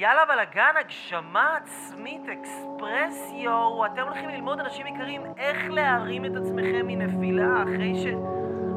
יאללה 0.00 0.22
בלאגן, 0.28 0.72
הגשמה 0.80 1.56
עצמית, 1.56 2.22
אקספרסיו, 2.32 3.86
אתם 3.86 4.02
הולכים 4.02 4.28
ללמוד, 4.28 4.60
אנשים 4.60 4.86
יקרים, 4.86 5.22
איך 5.36 5.56
להרים 5.70 6.24
את 6.24 6.30
עצמכם 6.36 6.86
מנפילה 6.86 7.62
אחרי 7.62 7.94
ש... 7.94 8.06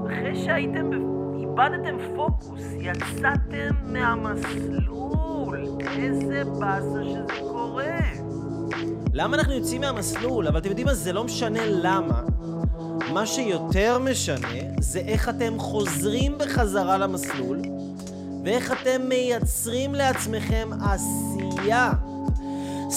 אחרי 0.05 0.36
שהייתם... 0.36 0.92
איבדתם 1.39 1.97
פוקוס, 2.15 2.63
יצאתם 2.79 3.76
מהמסלול. 3.84 5.65
איזה 5.97 6.44
באסה 6.60 7.04
שזה 7.04 7.39
קורה. 7.51 7.99
למה 9.13 9.38
אנחנו 9.38 9.53
יוצאים 9.53 9.81
מהמסלול? 9.81 10.47
אבל 10.47 10.57
אתם 10.57 10.69
יודעים 10.69 10.88
מה? 10.88 10.93
זה 10.93 11.13
לא 11.13 11.23
משנה 11.23 11.61
למה. 11.65 12.21
מה 13.13 13.25
שיותר 13.25 13.99
משנה 13.99 14.61
זה 14.79 14.99
איך 14.99 15.29
אתם 15.29 15.59
חוזרים 15.59 16.38
בחזרה 16.38 16.97
למסלול 16.97 17.70
ואיך 18.44 18.71
אתם 18.82 19.02
מייצרים 19.10 19.96
לעצמכם 19.96 20.70
עשייה. 20.82 21.91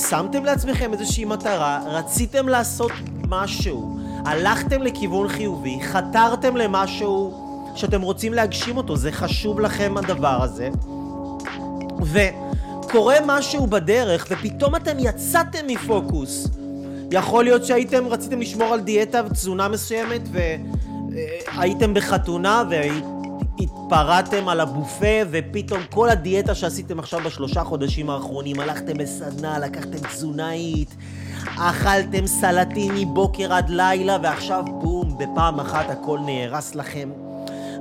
שמתם 0.09 0.45
לעצמכם 0.45 0.93
איזושהי 0.93 1.25
מטרה, 1.25 1.81
רציתם 1.87 2.49
לעשות 2.49 2.93
משהו, 3.29 3.99
הלכתם 4.25 4.83
לכיוון 4.83 5.29
חיובי, 5.29 5.79
חתרתם 5.83 6.57
למשהו 6.57 7.45
שאתם 7.75 8.03
רוצים 8.03 8.35
להגשים 8.35 8.77
אותו, 8.77 8.97
זה 8.97 9.13
חשוב 9.13 9.61
לכם 9.61 9.95
הדבר 9.97 10.43
הזה. 10.43 10.69
וקורה 12.03 13.17
משהו 13.27 13.67
בדרך 13.67 14.27
ופתאום 14.31 14.77
אתם 14.77 14.97
יצאתם 14.99 15.67
מפוקוס. 15.67 16.49
יכול 17.11 17.45
להיות 17.45 17.65
שהייתם, 17.65 18.07
רציתם 18.07 18.41
לשמור 18.41 18.75
על 18.75 18.81
דיאטה 18.81 19.21
ותזונה 19.27 19.69
מסוימת 19.69 20.21
והייתם 20.33 21.95
בחתונה 21.95 22.65
והתפרעתם 23.59 24.49
על 24.49 24.61
הבופה 24.61 25.17
ופתאום 25.31 25.81
כל 25.91 26.09
הדיאטה 26.09 26.55
שעשיתם 26.55 26.99
עכשיו 26.99 27.21
בשלושה 27.25 27.65
חודשים 27.65 28.11
האחרונים, 28.11 28.61
הלכתם 28.61 28.97
לסדנה, 29.01 29.59
לקחתם 29.59 29.99
תזונאית, 30.09 30.97
אכלתם 31.59 32.27
סלטים 32.27 32.95
מבוקר 32.95 33.53
עד 33.53 33.71
לילה 33.71 34.17
ועכשיו 34.23 34.65
בום, 34.81 35.19
בפעם 35.19 35.61
אחת 35.61 35.91
הכל 35.91 36.19
נהרס 36.27 36.75
לכם. 36.75 37.11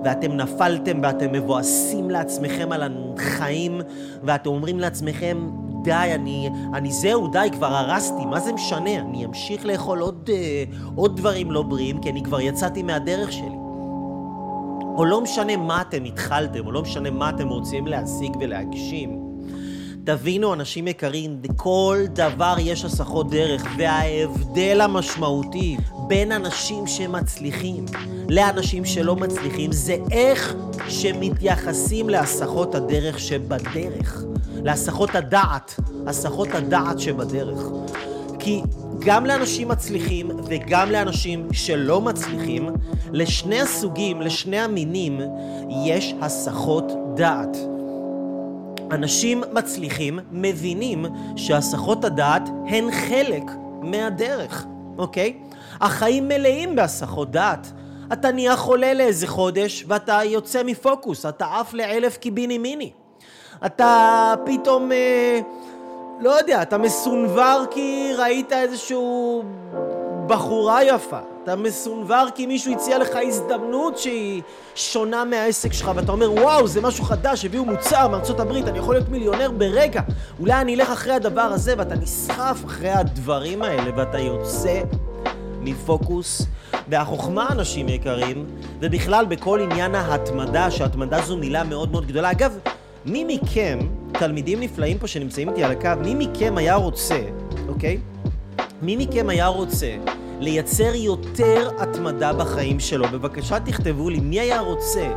ואתם 0.06 0.32
נפלתם 0.32 1.00
ואתם 1.04 1.32
מבואסים 1.32 2.10
לעצמכם 2.10 2.72
על 2.72 2.84
החיים 3.18 3.82
ואתם 4.24 4.50
אומרים 4.50 4.80
לעצמכם 4.80 5.50
די, 5.84 6.12
אני, 6.16 6.50
אני 6.74 6.92
זהו, 6.92 7.28
די, 7.28 7.48
כבר 7.52 7.76
הרסתי, 7.76 8.26
מה 8.26 8.40
זה 8.40 8.54
משנה? 8.54 8.96
אני 8.96 9.26
אמשיך 9.26 9.66
לאכול 9.66 10.00
עוד, 10.00 10.30
אה, 10.34 10.64
עוד 10.96 11.18
דברים 11.18 11.52
לא 11.52 11.62
בריאים, 11.62 12.02
כי 12.02 12.10
אני 12.10 12.24
כבר 12.24 12.42
יצאתי 12.42 12.84
מהדרך 12.84 13.32
שלי. 13.32 13.63
או 14.96 15.06
לא 15.06 15.22
משנה 15.22 15.58
מה 15.58 15.82
אתם 15.82 16.04
התחלתם, 16.04 16.66
או 16.66 16.72
לא 16.72 16.82
משנה 16.82 17.12
מה 17.12 17.30
אתם 17.30 17.48
רוצים 17.50 17.88
להשיג 17.88 18.32
ולהגשים. 18.40 19.20
תבינו, 20.04 20.54
אנשים 20.54 20.88
יקרים, 20.88 21.42
כל 21.56 21.98
דבר 22.14 22.56
יש 22.60 22.86
הסחות 22.86 23.30
דרך, 23.30 23.66
וההבדל 23.78 24.82
המשמעותי 24.82 25.78
בין 26.08 26.32
אנשים 26.32 26.88
שמצליחים 26.88 27.86
לאנשים 28.30 28.86
שלא 28.86 29.16
מצליחים 29.16 29.72
זה 29.72 29.98
איך 30.12 30.56
שמתייחסים 30.90 32.10
להסחות 32.10 32.76
הדרך 32.76 33.20
שבדרך. 33.20 34.24
להסחות 34.64 35.16
הדעת, 35.16 35.80
הסחות 36.08 36.48
הדעת 36.54 37.00
שבדרך. 37.00 37.60
כי 38.40 38.62
גם 39.06 39.26
לאנשים 39.26 39.68
מצליחים 39.68 40.32
וגם 40.48 40.92
לאנשים 40.92 41.48
שלא 41.54 42.02
מצליחים, 42.02 42.70
לשני 43.12 43.62
הסוגים, 43.62 44.22
לשני 44.22 44.60
המינים, 44.60 45.22
יש 45.86 46.16
הסחות 46.22 46.92
דעת. 47.16 47.58
אנשים 48.92 49.44
מצליחים 49.54 50.20
מבינים 50.32 51.06
שהסחות 51.36 52.06
הדעת 52.06 52.50
הן 52.68 52.92
חלק 52.92 53.44
מהדרך, 53.82 54.66
אוקיי? 54.98 55.34
החיים 55.82 56.28
מלאים 56.28 56.76
בהסחות 56.76 57.32
דעת. 57.32 57.72
אתה 58.14 58.32
נהיה 58.32 58.56
חולה 58.56 58.94
לאיזה 58.94 59.28
חודש 59.28 59.86
ואתה 59.88 60.20
יוצא 60.24 60.64
מפוקוס, 60.64 61.26
אתה 61.26 61.46
עף 61.46 61.74
לאלף 61.74 62.18
קיביני 62.18 62.58
מיני. 62.58 62.92
אתה 63.66 64.34
פתאום, 64.46 64.92
אה, 64.92 65.40
לא 66.24 66.30
יודע, 66.30 66.62
אתה 66.62 66.78
מסונבר 66.78 67.64
כי 67.72 68.12
ראית 68.18 68.54
איזשהו 68.54 69.44
בחורה 70.28 70.84
יפה. 70.84 71.20
אתה 71.44 71.56
מסונבר 71.56 72.26
כי 72.36 72.46
מישהו 72.46 72.74
הציע 72.74 72.98
לך 72.98 73.10
הזדמנות 73.28 73.98
שהיא 73.98 74.42
שונה 74.76 75.26
מהעסק 75.26 75.74
שלך 75.74 75.92
ואתה 75.96 76.12
אומר 76.12 76.32
וואו 76.32 76.68
זה 76.68 76.82
משהו 76.82 77.04
חדש, 77.04 77.46
הביאו 77.46 77.66
מוצר 77.66 78.08
מארצות 78.08 78.40
הברית, 78.40 78.68
אני 78.68 78.80
יכול 78.80 78.96
להיות 78.96 79.10
מיליונר 79.10 79.52
ברגע 79.52 80.02
אולי 80.40 80.62
אני 80.62 80.76
אלך 80.76 80.90
אחרי 80.90 81.14
הדבר 81.14 81.42
הזה 81.42 81.74
ואתה 81.78 81.96
נסחף 81.96 82.58
אחרי 82.66 82.90
הדברים 82.90 83.62
האלה 83.62 83.92
ואתה 83.98 84.20
יוצא 84.20 84.82
מפוקוס 85.62 86.46
והחוכמה, 86.90 87.48
אנשים 87.52 87.90
יקרים, 87.90 88.46
ובכלל 88.80 89.26
בכל 89.26 89.60
עניין 89.62 89.96
ההתמדה, 89.96 90.72
שהתמדה 90.72 91.22
זו 91.22 91.38
מילה 91.38 91.64
מאוד 91.64 91.92
מאוד 91.92 92.08
גדולה. 92.08 92.32
אגב, 92.32 92.58
מי 93.06 93.26
מכם, 93.28 93.80
תלמידים 94.12 94.60
נפלאים 94.60 94.98
פה 94.98 95.08
שנמצאים 95.08 95.50
איתי 95.50 95.64
על 95.64 95.72
הקו, 95.72 95.90
מי 96.02 96.16
מכם 96.16 96.58
היה 96.58 96.76
רוצה, 96.76 97.22
אוקיי? 97.68 97.98
מי 98.82 98.96
מכם 98.96 99.30
היה 99.30 99.48
רוצה 99.48 99.96
לייצר 100.40 100.96
יותר 100.96 101.70
התמדה 101.80 102.34
בחיים 102.34 102.80
שלו? 102.80 103.08
בבקשה 103.08 103.60
תכתבו 103.60 104.10
לי, 104.10 104.20
מי 104.20 104.40
היה 104.40 104.60
רוצה 104.60 105.12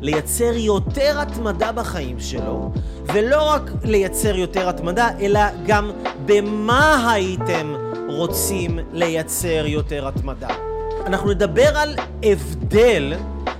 לייצר 0.00 0.52
יותר 0.54 1.20
התמדה 1.20 1.72
בחיים 1.72 2.20
שלו, 2.20 2.70
ולא 3.06 3.50
רק 3.50 3.70
לייצר 3.84 4.36
יותר 4.36 4.68
התמדה, 4.68 5.08
אלא 5.20 5.40
גם 5.66 5.90
במה 6.26 7.12
הייתם 7.12 7.74
רוצים 8.08 8.78
לייצר 8.92 9.66
יותר 9.66 10.08
התמדה. 10.08 10.48
אנחנו 11.06 11.30
נדבר 11.30 11.78
על 11.78 11.96
הבדל 12.22 13.12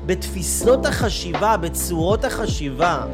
בתפיסות 0.06 0.87
החשיבה, 0.87 1.56
בצורות 1.56 2.25
החשיבה, 2.25 3.05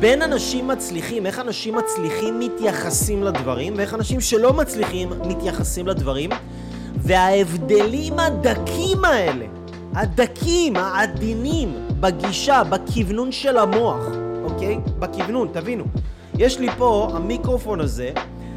בין 0.00 0.22
אנשים 0.22 0.68
מצליחים, 0.68 1.26
איך 1.26 1.38
אנשים 1.38 1.74
מצליחים 1.74 2.40
מתייחסים 2.40 3.22
לדברים, 3.22 3.72
ואיך 3.76 3.94
אנשים 3.94 4.20
שלא 4.20 4.52
מצליחים 4.52 5.12
מתייחסים 5.26 5.86
לדברים, 5.86 6.30
וההבדלים 6.96 8.18
הדקים 8.18 9.04
האלה, 9.04 9.44
הדקים, 9.94 10.76
העדינים, 10.76 11.74
בגישה, 12.00 12.62
בכוונון 12.64 13.32
של 13.32 13.56
המוח, 13.56 14.06
אוקיי? 14.44 14.78
בכוונון, 14.98 15.48
תבינו. 15.52 15.84
יש 16.38 16.58
לי 16.58 16.68
פה, 16.78 17.08
המיקרופון 17.14 17.80
הזה, 17.80 18.10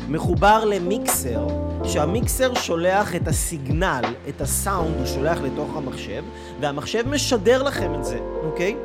מחובר 0.09 0.65
למיקסר, 0.65 1.47
שהמיקסר 1.83 2.53
שולח 2.53 3.15
את 3.15 3.27
הסיגנל, 3.27 4.03
את 4.29 4.41
הסאונד, 4.41 4.95
הוא 4.97 5.05
שולח 5.05 5.37
לתוך 5.41 5.75
המחשב, 5.75 6.23
והמחשב 6.59 7.07
משדר 7.07 7.63
לכם 7.63 7.95
את 7.95 8.05
זה, 8.05 8.19
אוקיי? 8.43 8.75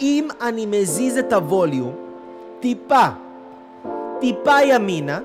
אם 0.00 0.28
אני 0.40 0.66
מזיז 0.66 1.18
את 1.18 1.32
הווליום 1.32 1.92
טיפה, 2.60 3.06
טיפה 4.20 4.62
ימינה, 4.62 5.20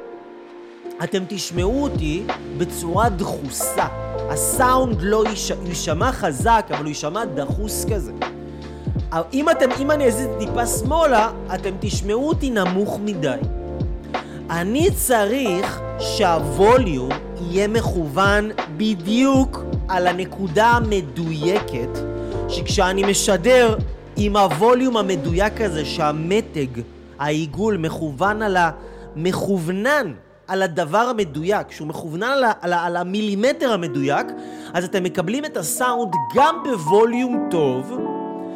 אתם 1.04 1.24
תשמעו 1.28 1.84
אותי 1.84 2.24
בצורה 2.58 3.10
דחוסה. 3.10 3.88
הסאונד 4.30 4.98
לא 5.02 5.24
יישמע 5.66 6.12
חזק, 6.12 6.66
אבל 6.70 6.80
הוא 6.80 6.88
יישמע 6.88 7.26
דחוס 7.26 7.86
כזה. 7.94 8.12
אם, 9.34 9.50
אתם, 9.50 9.70
אם 9.80 9.92
אני 9.92 10.08
אזיז 10.08 10.28
טיפה 10.40 10.66
שמאלה, 10.66 11.32
אתם 11.56 11.72
תשמעו 11.80 12.28
אותי 12.28 12.50
נמוך 12.50 13.00
מדי. 13.04 13.40
אני 14.50 14.92
צריך 14.92 15.80
שהווליום 16.00 17.10
יהיה 17.42 17.68
מכוון 17.68 18.52
בדיוק 18.78 19.64
על 19.88 20.08
הנקודה 20.08 20.68
המדויקת, 20.68 22.00
שכשאני 22.48 23.04
משדר 23.04 23.78
עם 24.22 24.36
הווליום 24.36 24.98
המדויק 24.98 25.62
הזה, 25.62 25.86
שהמתג, 25.86 26.68
העיגול, 27.20 27.78
מכוון 27.78 28.42
על 28.42 28.58
המכוונן, 28.58 30.14
על 30.48 30.62
הדבר 30.62 30.98
המדויק, 30.98 31.72
שהוא 31.72 31.88
מכוונן 31.88 32.24
על, 32.24 32.44
על, 32.62 32.74
על 32.74 32.96
המילימטר 32.96 33.72
המדויק, 33.72 34.28
אז 34.74 34.84
אתם 34.84 35.04
מקבלים 35.04 35.46
את 35.46 35.58
הסאונד 35.58 36.12
גם 36.36 36.56
בווליום 36.64 37.48
טוב, 37.52 37.98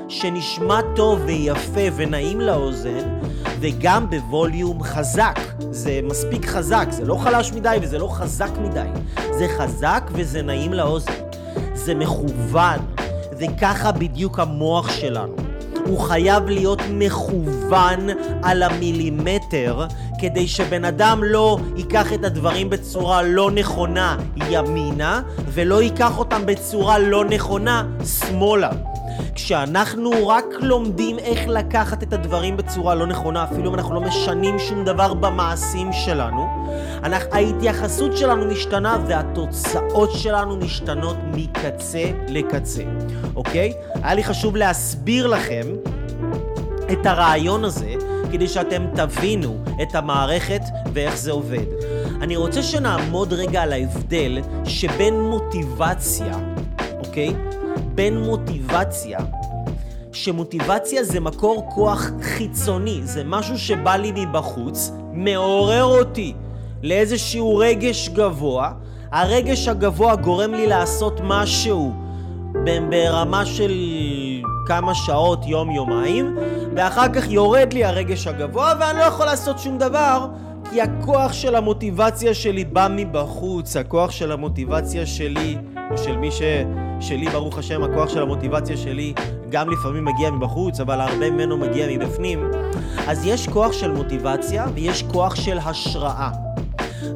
שנשמע 0.09 0.79
טוב 0.95 1.19
ויפה 1.25 1.81
ונעים 1.95 2.41
לאוזן, 2.41 3.19
וגם 3.59 4.09
בווליום 4.09 4.83
חזק. 4.83 5.39
זה 5.71 5.99
מספיק 6.03 6.45
חזק, 6.45 6.87
זה 6.89 7.05
לא 7.05 7.15
חלש 7.15 7.51
מדי 7.51 7.77
וזה 7.81 7.99
לא 7.99 8.07
חזק 8.07 8.51
מדי. 8.61 8.87
זה 9.31 9.47
חזק 9.57 10.03
וזה 10.11 10.41
נעים 10.41 10.73
לאוזן. 10.73 11.23
זה 11.73 11.95
מכוון, 11.95 12.79
וככה 13.39 13.91
בדיוק 13.91 14.39
המוח 14.39 14.91
שלנו. 14.91 15.52
הוא 15.85 15.99
חייב 15.99 16.49
להיות 16.49 16.81
מכוון 16.89 18.07
על 18.43 18.63
המילימטר 18.63 19.85
כדי 20.19 20.47
שבן 20.47 20.85
אדם 20.85 21.23
לא 21.23 21.57
ייקח 21.75 22.13
את 22.13 22.23
הדברים 22.23 22.69
בצורה 22.69 23.21
לא 23.21 23.51
נכונה 23.51 24.17
ימינה 24.49 25.21
ולא 25.53 25.81
ייקח 25.81 26.17
אותם 26.17 26.45
בצורה 26.45 26.99
לא 26.99 27.25
נכונה 27.25 27.87
שמאלה. 28.05 28.92
כשאנחנו 29.35 30.27
רק 30.27 30.45
לומדים 30.61 31.19
איך 31.19 31.47
לקחת 31.47 32.03
את 32.03 32.13
הדברים 32.13 32.57
בצורה 32.57 32.95
לא 32.95 33.07
נכונה, 33.07 33.43
אפילו 33.43 33.69
אם 33.69 33.75
אנחנו 33.75 33.95
לא 33.95 34.01
משנים 34.01 34.59
שום 34.59 34.85
דבר 34.85 35.13
במעשים 35.13 35.93
שלנו, 35.93 36.67
אנחנו, 37.03 37.33
ההתייחסות 37.33 38.17
שלנו 38.17 38.45
משתנה 38.45 38.97
והתוצאות 39.07 40.11
שלנו 40.11 40.57
משתנות 40.57 41.15
מקצה 41.33 42.03
לקצה, 42.27 42.83
אוקיי? 43.35 43.73
היה 44.03 44.13
לי 44.13 44.23
חשוב 44.23 44.55
להסביר 44.55 45.27
לכם 45.27 45.67
את 46.91 47.05
הרעיון 47.05 47.63
הזה, 47.65 47.93
כדי 48.31 48.47
שאתם 48.47 48.85
תבינו 48.95 49.57
את 49.81 49.95
המערכת 49.95 50.61
ואיך 50.93 51.17
זה 51.17 51.31
עובד. 51.31 51.65
אני 52.21 52.35
רוצה 52.35 52.63
שנעמוד 52.63 53.33
רגע 53.33 53.61
על 53.61 53.73
ההבדל 53.73 54.37
שבין 54.65 55.21
מוטיבציה, 55.21 56.33
אוקיי? 57.05 57.33
בין 57.95 58.21
מוטיבציה, 58.21 59.19
שמוטיבציה 60.11 61.03
זה 61.03 61.19
מקור 61.19 61.69
כוח 61.69 62.11
חיצוני, 62.21 62.99
זה 63.03 63.23
משהו 63.23 63.57
שבא 63.57 63.95
לי 63.95 64.11
מבחוץ, 64.15 64.91
מעורר 65.13 65.83
אותי 65.83 66.33
לאיזשהו 66.83 67.57
רגש 67.57 68.09
גבוה, 68.09 68.71
הרגש 69.11 69.67
הגבוה 69.67 70.15
גורם 70.15 70.53
לי 70.53 70.67
לעשות 70.67 71.19
משהו 71.23 71.93
ברמה 72.89 73.45
של 73.45 73.71
כמה 74.65 74.95
שעות, 74.95 75.45
יום-יומיים, 75.45 76.37
ואחר 76.75 77.13
כך 77.13 77.29
יורד 77.29 77.73
לי 77.73 77.83
הרגש 77.83 78.27
הגבוה 78.27 78.73
ואני 78.79 78.99
לא 78.99 79.03
יכול 79.03 79.25
לעשות 79.25 79.59
שום 79.59 79.77
דבר 79.77 80.27
כי 80.71 80.81
הכוח 80.81 81.33
של 81.33 81.55
המוטיבציה 81.55 82.33
שלי 82.33 82.65
בא 82.65 82.87
מבחוץ, 82.91 83.77
הכוח 83.77 84.11
של 84.11 84.31
המוטיבציה 84.31 85.05
שלי, 85.05 85.57
או 85.91 85.97
של 85.97 86.17
מי 86.17 86.31
ש... 86.31 86.41
שלי, 86.99 87.29
ברוך 87.29 87.57
השם, 87.57 87.83
הכוח 87.83 88.09
של 88.09 88.21
המוטיבציה 88.21 88.77
שלי 88.77 89.13
גם 89.49 89.69
לפעמים 89.69 90.05
מגיע 90.05 90.31
מבחוץ, 90.31 90.79
אבל 90.79 91.01
הרבה 91.01 91.29
ממנו 91.29 91.57
מגיע 91.57 91.87
מבפנים. 91.89 92.51
אז 93.07 93.25
יש 93.25 93.47
כוח 93.47 93.71
של 93.71 93.91
מוטיבציה 93.91 94.65
ויש 94.73 95.03
כוח 95.03 95.35
של 95.35 95.57
השראה. 95.57 96.29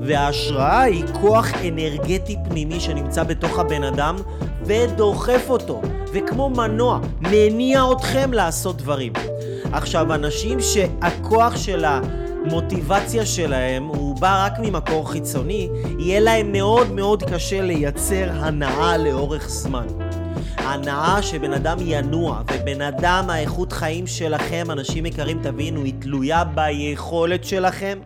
וההשראה 0.01 0.81
היא 0.81 1.03
כוח 1.21 1.53
אנרגטי 1.68 2.35
פנימי 2.50 2.79
שנמצא 2.79 3.24
בתוך 3.24 3.59
הבן 3.59 3.83
אדם 3.83 4.15
ודוחף 4.63 5.45
אותו, 5.50 5.81
וכמו 6.13 6.50
מנוע, 6.50 7.00
מניע 7.21 7.83
אתכם 7.91 8.33
לעשות 8.33 8.77
דברים. 8.77 9.13
עכשיו, 9.71 10.13
אנשים 10.13 10.59
שהכוח 10.62 11.57
של 11.57 11.85
המוטיבציה 12.47 13.25
שלהם 13.25 13.83
הוא 13.83 14.15
בא 14.15 14.45
רק 14.45 14.53
ממקור 14.59 15.11
חיצוני, 15.11 15.69
יהיה 15.99 16.19
להם 16.19 16.51
מאוד 16.51 16.91
מאוד 16.91 17.23
קשה 17.23 17.61
לייצר 17.61 18.29
הנאה 18.31 18.97
לאורך 18.97 19.49
זמן. 19.49 19.88
הנאה 20.57 21.21
שבן 21.21 21.53
אדם 21.53 21.77
ינוע, 21.81 22.41
ובן 22.53 22.81
אדם, 22.81 23.29
האיכות 23.29 23.71
חיים 23.71 24.07
שלכם, 24.07 24.67
אנשים 24.71 25.05
יקרים, 25.05 25.39
תבינו, 25.44 25.83
היא 25.83 25.94
תלויה 25.99 26.44
ביכולת 26.44 27.44
שלכם 27.44 27.99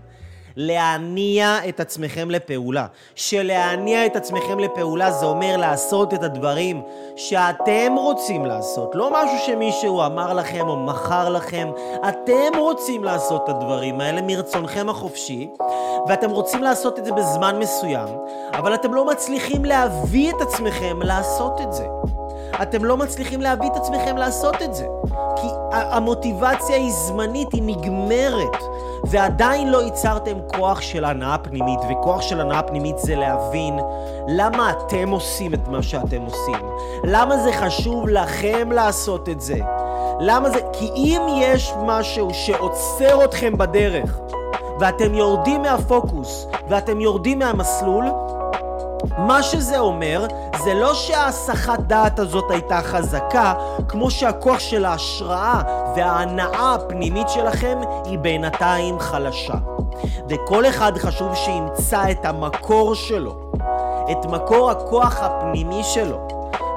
להניע 0.55 1.57
את 1.69 1.79
עצמכם 1.79 2.31
לפעולה. 2.31 2.85
שלהניע 3.15 4.05
את 4.05 4.15
עצמכם 4.15 4.59
לפעולה 4.59 5.11
זה 5.11 5.25
אומר 5.25 5.57
לעשות 5.57 6.13
את 6.13 6.23
הדברים 6.23 6.81
שאתם 7.15 7.95
רוצים 7.97 8.45
לעשות. 8.45 8.95
לא 8.95 9.09
משהו 9.13 9.37
שמישהו 9.45 10.05
אמר 10.05 10.33
לכם 10.33 10.67
או 10.67 10.77
מכר 10.77 11.29
לכם. 11.29 11.71
אתם 12.09 12.59
רוצים 12.59 13.03
לעשות 13.03 13.43
את 13.43 13.49
הדברים 13.49 14.01
האלה 14.01 14.21
מרצונכם 14.21 14.89
החופשי, 14.89 15.49
ואתם 16.07 16.29
רוצים 16.29 16.63
לעשות 16.63 16.99
את 16.99 17.05
זה 17.05 17.11
בזמן 17.11 17.59
מסוים, 17.59 18.07
אבל 18.53 18.75
אתם 18.75 18.93
לא 18.93 19.05
מצליחים 19.05 19.65
להביא 19.65 20.31
את 20.31 20.41
עצמכם 20.41 21.01
לעשות 21.01 21.61
את 21.61 21.73
זה. 21.73 21.85
אתם 22.61 22.85
לא 22.85 22.97
מצליחים 22.97 23.41
להביא 23.41 23.69
את 23.71 23.75
עצמכם 23.75 24.17
לעשות 24.17 24.61
את 24.61 24.73
זה. 24.73 24.85
כי 25.35 25.47
המוטיבציה 25.71 26.75
היא 26.75 26.91
זמנית, 26.91 27.53
היא 27.53 27.63
נגמרת. 27.65 28.57
ועדיין 29.03 29.71
לא 29.71 29.83
ייצרתם 29.83 30.37
כוח 30.55 30.81
של 30.81 31.05
הנאה 31.05 31.37
פנימית, 31.37 31.79
וכוח 31.89 32.21
של 32.21 32.41
הנאה 32.41 32.61
פנימית 32.61 32.99
זה 32.99 33.15
להבין 33.15 33.79
למה 34.27 34.71
אתם 34.71 35.09
עושים 35.09 35.53
את 35.53 35.67
מה 35.67 35.83
שאתם 35.83 36.21
עושים. 36.21 36.55
למה 37.03 37.37
זה 37.37 37.51
חשוב 37.53 38.07
לכם 38.07 38.71
לעשות 38.71 39.29
את 39.29 39.41
זה. 39.41 39.57
למה 40.19 40.49
זה... 40.49 40.59
כי 40.73 40.89
אם 40.95 41.21
יש 41.41 41.73
משהו 41.85 42.29
שעוצר 42.33 43.23
אתכם 43.25 43.57
בדרך, 43.57 44.19
ואתם 44.79 45.15
יורדים 45.15 45.61
מהפוקוס, 45.61 46.47
ואתם 46.69 47.01
יורדים 47.01 47.39
מהמסלול, 47.39 48.05
מה 49.17 49.43
שזה 49.43 49.79
אומר, 49.79 50.27
זה 50.63 50.73
לא 50.73 50.93
שההסחת 50.93 51.79
דעת 51.79 52.19
הזאת 52.19 52.51
הייתה 52.51 52.81
חזקה, 52.81 53.53
כמו 53.87 54.11
שהכוח 54.11 54.59
של 54.59 54.85
ההשראה 54.85 55.61
וההנאה 55.95 56.75
הפנימית 56.75 57.29
שלכם 57.29 57.79
היא 58.05 58.19
בינתיים 58.19 58.99
חלשה. 58.99 59.53
וכל 60.29 60.65
אחד 60.65 60.97
חשוב 60.97 61.35
שימצא 61.35 62.11
את 62.11 62.25
המקור 62.25 62.95
שלו, 62.95 63.51
את 64.11 64.25
מקור 64.25 64.71
הכוח 64.71 65.19
הפנימי 65.21 65.83
שלו. 65.83 66.27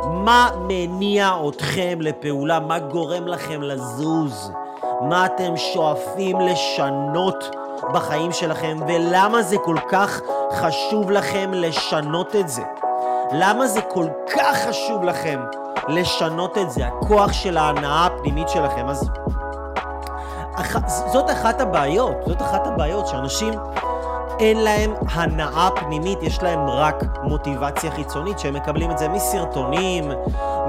מה 0.06 0.50
מניע 0.68 1.32
אתכם 1.48 1.98
לפעולה? 2.00 2.60
מה 2.60 2.78
גורם 2.78 3.26
לכם 3.26 3.62
לזוז? 3.62 4.52
מה 5.00 5.26
אתם 5.26 5.56
שואפים 5.56 6.40
לשנות 6.40 7.56
בחיים 7.92 8.32
שלכם? 8.32 8.78
ולמה 8.88 9.42
זה 9.42 9.56
כל 9.58 9.76
כך 9.88 10.20
חשוב 10.52 11.10
לכם 11.10 11.50
לשנות 11.54 12.36
את 12.36 12.48
זה? 12.48 12.62
למה 13.32 13.66
זה 13.66 13.80
כל 13.80 14.06
כך 14.34 14.56
חשוב 14.68 15.04
לכם 15.04 15.40
לשנות 15.88 16.58
את 16.58 16.70
זה? 16.70 16.86
הכוח 16.86 17.32
של 17.32 17.56
ההנאה 17.56 18.06
הפנימית 18.06 18.48
שלכם. 18.48 18.88
אז 18.88 19.10
אח... 20.54 20.76
זאת 21.12 21.30
אחת 21.30 21.60
הבעיות, 21.60 22.16
זאת 22.26 22.42
אחת 22.42 22.66
הבעיות, 22.66 23.06
שאנשים 23.06 23.54
אין 24.38 24.56
להם 24.64 24.94
הנאה 25.12 25.68
פנימית, 25.76 26.22
יש 26.22 26.42
להם 26.42 26.68
רק 26.68 27.04
מוטיבציה 27.22 27.90
חיצונית, 27.90 28.38
שהם 28.38 28.54
מקבלים 28.54 28.90
את 28.90 28.98
זה 28.98 29.08
מסרטונים, 29.08 30.12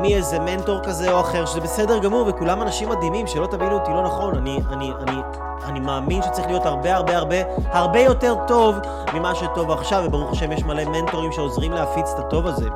מאיזה 0.02 0.40
מנטור 0.40 0.80
כזה 0.84 1.12
או 1.12 1.22
אחר, 1.22 1.46
שזה 1.46 1.62
בסדר 1.62 1.98
גמור, 1.98 2.28
וכולם 2.28 2.62
אנשים 2.62 2.90
מדהימים, 2.90 3.28
שלא 3.28 3.48
תבינו 3.48 3.72
אותי 3.72 3.92
לא 3.92 4.04
נכון, 4.04 4.36
אני, 4.36 4.60
אני, 4.72 4.92
אני, 5.02 5.22
אני 5.68 5.80
מאמין 5.80 6.22
שצריך 6.22 6.48
להיות 6.48 6.66
הרבה 6.66 6.96
הרבה 6.96 7.18
הרבה 7.18 7.36
הרבה 7.72 8.00
יותר 8.00 8.36
טוב 8.48 8.76
ממה 9.14 9.36
שטוב 9.36 9.72
עכשיו, 9.72 10.04
וברוך 10.08 10.32
השם 10.32 10.52
יש 10.52 10.64
מלא 10.64 10.86
מנטורים 10.86 11.32
שעוזרים 11.32 11.72
להפיץ 11.72 12.06
את 12.14 12.20
הטוב 12.20 12.48
הזה. 12.48 12.70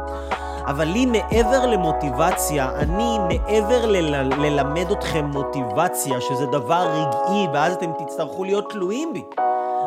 אבל 0.65 0.86
לי 0.86 1.06
מעבר 1.06 1.65
למוטיבציה, 1.65 2.69
אני 2.75 3.18
מעבר 3.19 3.86
ל- 3.86 4.33
ללמד 4.45 4.91
אתכם 4.91 5.25
מוטיבציה, 5.25 6.21
שזה 6.21 6.45
דבר 6.45 6.88
רגעי, 6.91 7.47
ואז 7.53 7.74
אתם 7.74 7.91
תצטרכו 8.06 8.44
להיות 8.44 8.71
תלויים 8.71 9.13
בי. 9.13 9.24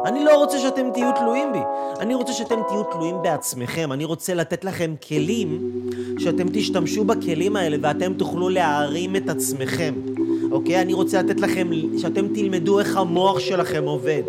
אני 0.04 0.24
לא 0.24 0.36
רוצה 0.36 0.58
שאתם 0.58 0.90
תהיו 0.94 1.12
תלויים 1.12 1.52
בי. 1.52 1.58
אני 2.00 2.14
רוצה 2.14 2.32
שאתם 2.32 2.56
תהיו 2.68 2.82
תלויים 2.82 3.22
בעצמכם. 3.22 3.92
אני 3.92 4.04
רוצה 4.04 4.34
לתת 4.34 4.64
לכם 4.64 4.94
כלים, 5.08 5.70
שאתם 6.18 6.46
תשתמשו 6.52 7.04
בכלים 7.04 7.56
האלה 7.56 7.76
ואתם 7.82 8.12
תוכלו 8.14 8.48
להרים 8.48 9.16
את 9.16 9.28
עצמכם. 9.28 9.94
אוקיי? 10.52 10.80
אני 10.80 10.92
רוצה 10.92 11.22
לתת 11.22 11.40
לכם, 11.40 11.70
שאתם 11.98 12.28
תלמדו 12.34 12.78
איך 12.78 12.96
המוח 12.96 13.38
שלכם 13.38 13.82
עובד, 13.84 14.22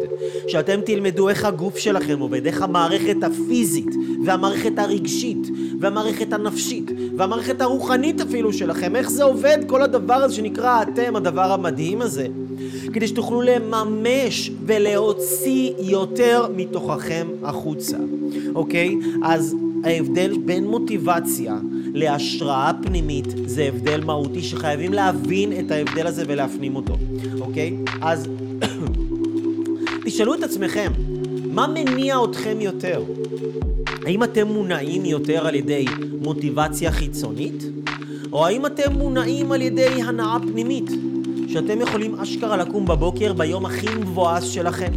שאתם 0.48 0.80
תלמדו 0.86 1.30
איך 1.30 1.46
הגוף 1.46 1.78
שלכם 1.78 2.20
עובד, 2.20 2.46
איך 2.46 2.62
המערכת 2.62 3.24
הפיזית, 3.24 3.96
והמערכת 4.26 4.80
הרגשית, 4.80 5.48
והמערכת 5.80 6.34
הנפשית, 6.34 6.92
והמערכת 7.18 7.62
הרוחנית 7.62 8.22
אפילו 8.22 8.54
שלכם, 8.54 8.96
איך 8.96 9.10
זה 9.10 9.24
עובד, 9.24 9.58
כל 9.68 9.82
הדבר 9.82 10.14
הזה 10.14 10.36
שנקרא 10.36 10.82
אתם, 10.82 11.16
הדבר 11.16 11.52
המדהים 11.52 12.02
הזה. 12.02 12.28
כדי 12.94 13.08
שתוכלו 13.08 13.42
לממש 13.42 14.52
ולהוציא 14.66 15.72
יותר 15.80 16.48
מתוככם 16.56 17.28
החוצה, 17.44 17.98
אוקיי? 18.56 18.96
אז 19.24 19.56
ההבדל 19.84 20.38
בין 20.46 20.68
מוטיבציה 20.68 21.58
להשראה 21.94 22.72
פנימית 22.84 23.26
זה 23.46 23.64
הבדל 23.64 24.04
מהותי 24.04 24.42
שחייבים 24.42 24.94
להבין 24.94 25.54
את 25.60 25.72
ההבדל 25.72 26.08
הזה 26.08 26.24
ולהפנים 26.28 26.76
אותו, 26.76 26.98
אוקיי? 27.42 27.76
אז 28.02 28.28
תשאלו 30.06 30.34
את 30.34 30.44
עצמכם, 30.44 30.92
מה 31.46 31.68
מניע 31.68 32.18
אתכם 32.30 32.62
יותר? 32.62 33.04
האם 34.06 34.24
אתם 34.24 34.48
מונעים 34.48 35.06
יותר 35.06 35.48
על 35.48 35.56
ידי 35.56 35.86
מוטיבציה 36.22 36.92
חיצונית? 36.92 37.64
או 38.32 38.46
האם 38.46 38.66
אתם 38.66 38.94
מונעים 38.94 39.52
על 39.52 39.62
ידי 39.62 40.02
הנאה 40.04 40.38
פנימית? 40.52 40.92
שאתם 41.48 41.82
יכולים 41.82 42.16
אשכרה 42.16 42.58
לקום 42.58 42.86
בבוקר 42.86 43.34
ביום 43.34 43.66
הכי 43.66 43.88
מבואס 43.96 44.44
שלכם, 44.44 44.92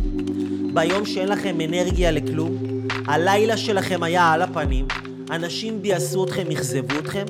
ביום 0.74 1.04
שאין 1.04 1.28
לכם 1.28 1.60
אנרגיה 1.60 2.10
לכלום, 2.10 2.56
הלילה 3.06 3.56
שלכם 3.56 4.02
היה 4.02 4.32
על 4.32 4.42
הפנים, 4.42 4.86
אנשים 5.30 5.82
ביאסו 5.82 6.24
אתכם, 6.24 6.50
אכזבו 6.52 6.98
אתכם, 6.98 7.24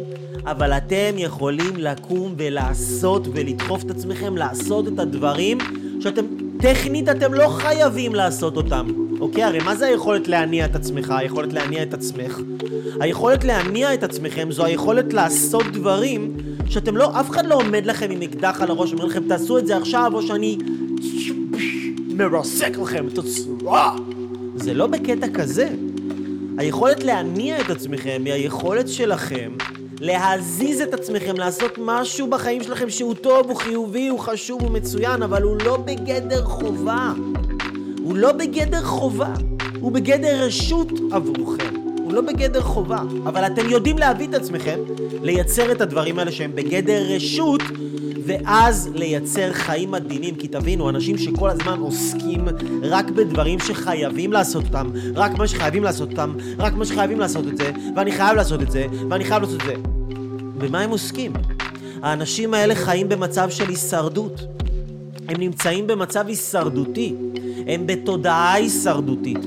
אבל 0.46 0.72
אתם 0.72 1.14
יכולים 1.16 1.76
לקום 1.76 2.34
ולעשות 2.38 3.28
ולדחוף 3.32 3.82
את 3.82 3.90
עצמכם 3.90 4.36
לעשות 4.36 4.88
את 4.88 4.98
הדברים 4.98 5.58
שאתם, 6.00 6.24
טכנית 6.60 7.08
אתם 7.08 7.34
לא 7.34 7.48
חייבים 7.48 8.14
לעשות 8.14 8.56
אותם. 8.56 8.86
אוקיי? 9.20 9.44
הרי 9.44 9.58
מה 9.58 9.76
זה 9.76 9.86
היכולת 9.86 10.28
להניע 10.28 10.64
את 10.64 10.76
עצמך? 10.76 11.14
היכולת 11.18 11.52
להניע 11.52 11.82
את 11.82 11.94
עצמך? 11.94 12.40
היכולת 13.00 13.44
להניע 13.44 13.94
את 13.94 14.02
עצמכם 14.02 14.50
זו 14.50 14.64
היכולת 14.64 15.12
לעשות 15.12 15.66
דברים 15.72 16.36
שאתם 16.68 16.96
לא, 16.96 17.20
אף 17.20 17.30
אחד 17.30 17.46
לא 17.46 17.54
עומד 17.54 17.86
לכם 17.86 18.10
עם 18.10 18.22
אקדח 18.22 18.62
על 18.62 18.70
הראש, 18.70 18.92
אומר 18.92 19.04
לכם, 19.04 19.28
תעשו 19.28 19.58
את 19.58 19.66
זה 19.66 19.76
עכשיו, 19.76 20.10
או 20.14 20.22
שאני 20.22 20.58
מרסק 22.08 22.78
לכם 22.78 23.08
את 23.08 23.18
הצורה. 23.18 23.96
זה 24.56 24.74
לא 24.74 24.86
בקטע 24.86 25.28
כזה. 25.34 25.68
היכולת 26.58 27.04
להניע 27.04 27.60
את 27.60 27.70
עצמכם 27.70 28.22
היא 28.24 28.32
היכולת 28.32 28.88
שלכם 28.88 29.52
להזיז 30.00 30.80
את 30.80 30.94
עצמכם, 30.94 31.36
לעשות 31.36 31.72
משהו 31.78 32.30
בחיים 32.30 32.62
שלכם 32.62 32.90
שהוא 32.90 33.14
טוב, 33.14 33.46
הוא 33.46 33.56
חיובי, 33.56 34.08
הוא 34.08 34.18
חשוב, 34.18 34.62
הוא 34.62 34.70
מצוין, 34.70 35.22
אבל 35.22 35.42
הוא 35.42 35.56
לא 35.64 35.76
בגדר 35.76 36.44
חובה. 36.44 37.12
הוא 38.02 38.16
לא 38.16 38.32
בגדר 38.32 38.84
חובה, 38.84 39.32
הוא 39.80 39.92
בגדר 39.92 40.44
רשות 40.44 40.92
עבורכם. 41.12 41.75
לא 42.16 42.22
בגדר 42.22 42.62
חובה, 42.62 42.98
אבל 43.26 43.46
אתם 43.46 43.68
יודעים 43.68 43.98
להביא 43.98 44.28
את 44.28 44.34
עצמכם 44.34 44.78
לייצר 45.22 45.72
את 45.72 45.80
הדברים 45.80 46.18
האלה 46.18 46.32
שהם 46.32 46.54
בגדר 46.54 47.02
רשות, 47.14 47.60
ואז 48.26 48.90
לייצר 48.94 49.52
חיים 49.52 49.90
מדהימים. 49.90 50.34
כי 50.34 50.48
תבינו, 50.48 50.88
אנשים 50.88 51.18
שכל 51.18 51.50
הזמן 51.50 51.78
עוסקים 51.78 52.44
רק 52.82 53.10
בדברים 53.10 53.58
שחייבים 53.58 54.32
לעשות 54.32 54.64
אותם, 54.64 54.90
רק 55.14 55.38
מה 55.38 55.48
שחייבים 55.48 55.84
לעשות 55.84 56.10
אותם, 56.10 56.34
רק 56.58 56.72
מה 56.72 56.84
שחייבים 56.84 57.20
לעשות 57.20 57.46
את 57.46 57.56
זה, 57.56 57.70
ואני 57.96 58.12
חייב 58.12 58.36
לעשות 58.36 58.62
את 58.62 58.70
זה, 58.70 58.86
ואני 59.10 59.24
חייב 59.24 59.42
לעשות 59.42 59.60
את 59.60 59.66
זה. 59.66 59.74
במה 60.58 60.80
הם 60.80 60.90
עוסקים? 60.90 61.32
האנשים 62.02 62.54
האלה 62.54 62.74
חיים 62.74 63.08
במצב 63.08 63.50
של 63.50 63.68
הישרדות. 63.68 64.46
הם 65.28 65.36
נמצאים 65.40 65.86
במצב 65.86 66.26
הישרדותי. 66.26 67.14
הם 67.66 67.86
בתודעה 67.86 68.52
הישרדותית. 68.52 69.44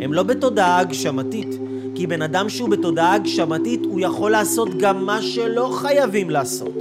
הם 0.00 0.12
לא 0.12 0.22
בתודעה 0.22 0.78
הגשמתית. 0.78 1.71
כי 1.94 2.06
בן 2.06 2.22
אדם 2.22 2.48
שהוא 2.48 2.68
בתודעה 2.68 3.14
הגשמתית, 3.14 3.80
הוא 3.84 4.00
יכול 4.00 4.30
לעשות 4.30 4.68
גם 4.78 5.06
מה 5.06 5.22
שלא 5.22 5.70
חייבים 5.74 6.30
לעשות. 6.30 6.74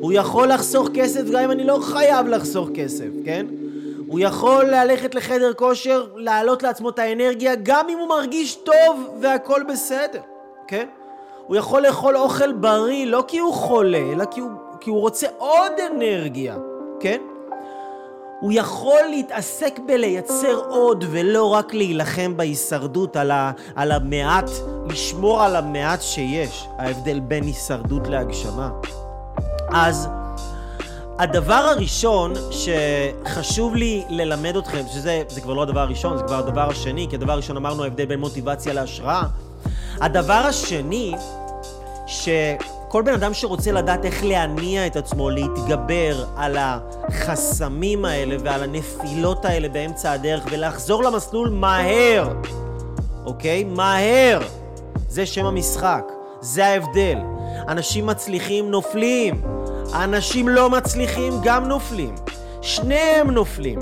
הוא 0.00 0.12
יכול 0.12 0.48
לחסוך 0.48 0.88
כסף 0.94 1.30
גם 1.30 1.42
אם 1.42 1.50
אני 1.50 1.64
לא 1.64 1.78
חייב 1.82 2.26
לחסוך 2.26 2.68
כסף, 2.74 3.08
כן? 3.24 3.46
הוא 4.06 4.20
יכול 4.20 4.64
ללכת 4.64 5.14
לחדר 5.14 5.52
כושר, 5.52 6.06
להעלות 6.16 6.62
לעצמו 6.62 6.90
את 6.90 6.98
האנרגיה, 6.98 7.54
גם 7.62 7.88
אם 7.88 7.98
הוא 7.98 8.08
מרגיש 8.08 8.54
טוב 8.54 9.08
והכל 9.20 9.62
בסדר, 9.68 10.20
כן? 10.68 10.86
הוא 11.46 11.56
יכול 11.56 11.82
לאכול 11.82 12.16
אוכל 12.16 12.52
בריא, 12.52 13.06
לא 13.06 13.24
כי 13.28 13.38
הוא 13.38 13.54
חולה, 13.54 14.02
אלא 14.12 14.24
כי 14.24 14.40
הוא, 14.40 14.50
כי 14.80 14.90
הוא 14.90 15.00
רוצה 15.00 15.26
עוד 15.38 15.72
אנרגיה, 15.92 16.56
כן? 17.00 17.20
הוא 18.40 18.52
יכול 18.52 19.00
להתעסק 19.10 19.78
בלייצר 19.86 20.60
עוד 20.68 21.04
ולא 21.10 21.44
רק 21.44 21.74
להילחם 21.74 22.36
בהישרדות 22.36 23.16
על, 23.16 23.30
ה, 23.30 23.52
על 23.74 23.92
המעט, 23.92 24.50
לשמור 24.86 25.42
על 25.42 25.56
המעט 25.56 26.02
שיש, 26.02 26.66
ההבדל 26.78 27.20
בין 27.20 27.44
הישרדות 27.44 28.08
להגשמה. 28.08 28.70
אז 29.72 30.08
הדבר 31.18 31.54
הראשון 31.54 32.34
שחשוב 32.50 33.74
לי 33.76 34.04
ללמד 34.08 34.56
אתכם, 34.56 34.82
שזה 34.92 35.40
כבר 35.42 35.54
לא 35.54 35.62
הדבר 35.62 35.80
הראשון, 35.80 36.18
זה 36.18 36.22
כבר 36.24 36.38
הדבר 36.38 36.68
השני, 36.70 37.06
כי 37.10 37.16
הדבר 37.16 37.32
הראשון 37.32 37.56
אמרנו 37.56 37.84
ההבדל 37.84 38.04
בין 38.04 38.20
מוטיבציה 38.20 38.72
להשראה. 38.72 39.22
הדבר 40.00 40.32
השני, 40.48 41.14
שכל 42.90 43.02
בן 43.02 43.12
אדם 43.12 43.34
שרוצה 43.34 43.72
לדעת 43.72 44.04
איך 44.04 44.24
להניע 44.24 44.86
את 44.86 44.96
עצמו, 44.96 45.30
להתגבר 45.30 46.24
על 46.36 46.56
החסמים 46.58 48.04
האלה 48.04 48.36
ועל 48.44 48.62
הנפילות 48.62 49.44
האלה 49.44 49.68
באמצע 49.68 50.12
הדרך 50.12 50.46
ולחזור 50.50 51.02
למסלול 51.02 51.48
מהר, 51.48 52.32
אוקיי? 53.26 53.64
מהר. 53.64 54.40
זה 55.08 55.26
שם 55.26 55.46
המשחק, 55.46 56.04
זה 56.40 56.66
ההבדל. 56.66 57.18
אנשים 57.68 58.06
מצליחים 58.06 58.70
נופלים, 58.70 59.42
אנשים 59.94 60.48
לא 60.48 60.70
מצליחים 60.70 61.32
גם 61.42 61.68
נופלים. 61.68 62.14
שניהם 62.62 63.30
נופלים. 63.30 63.78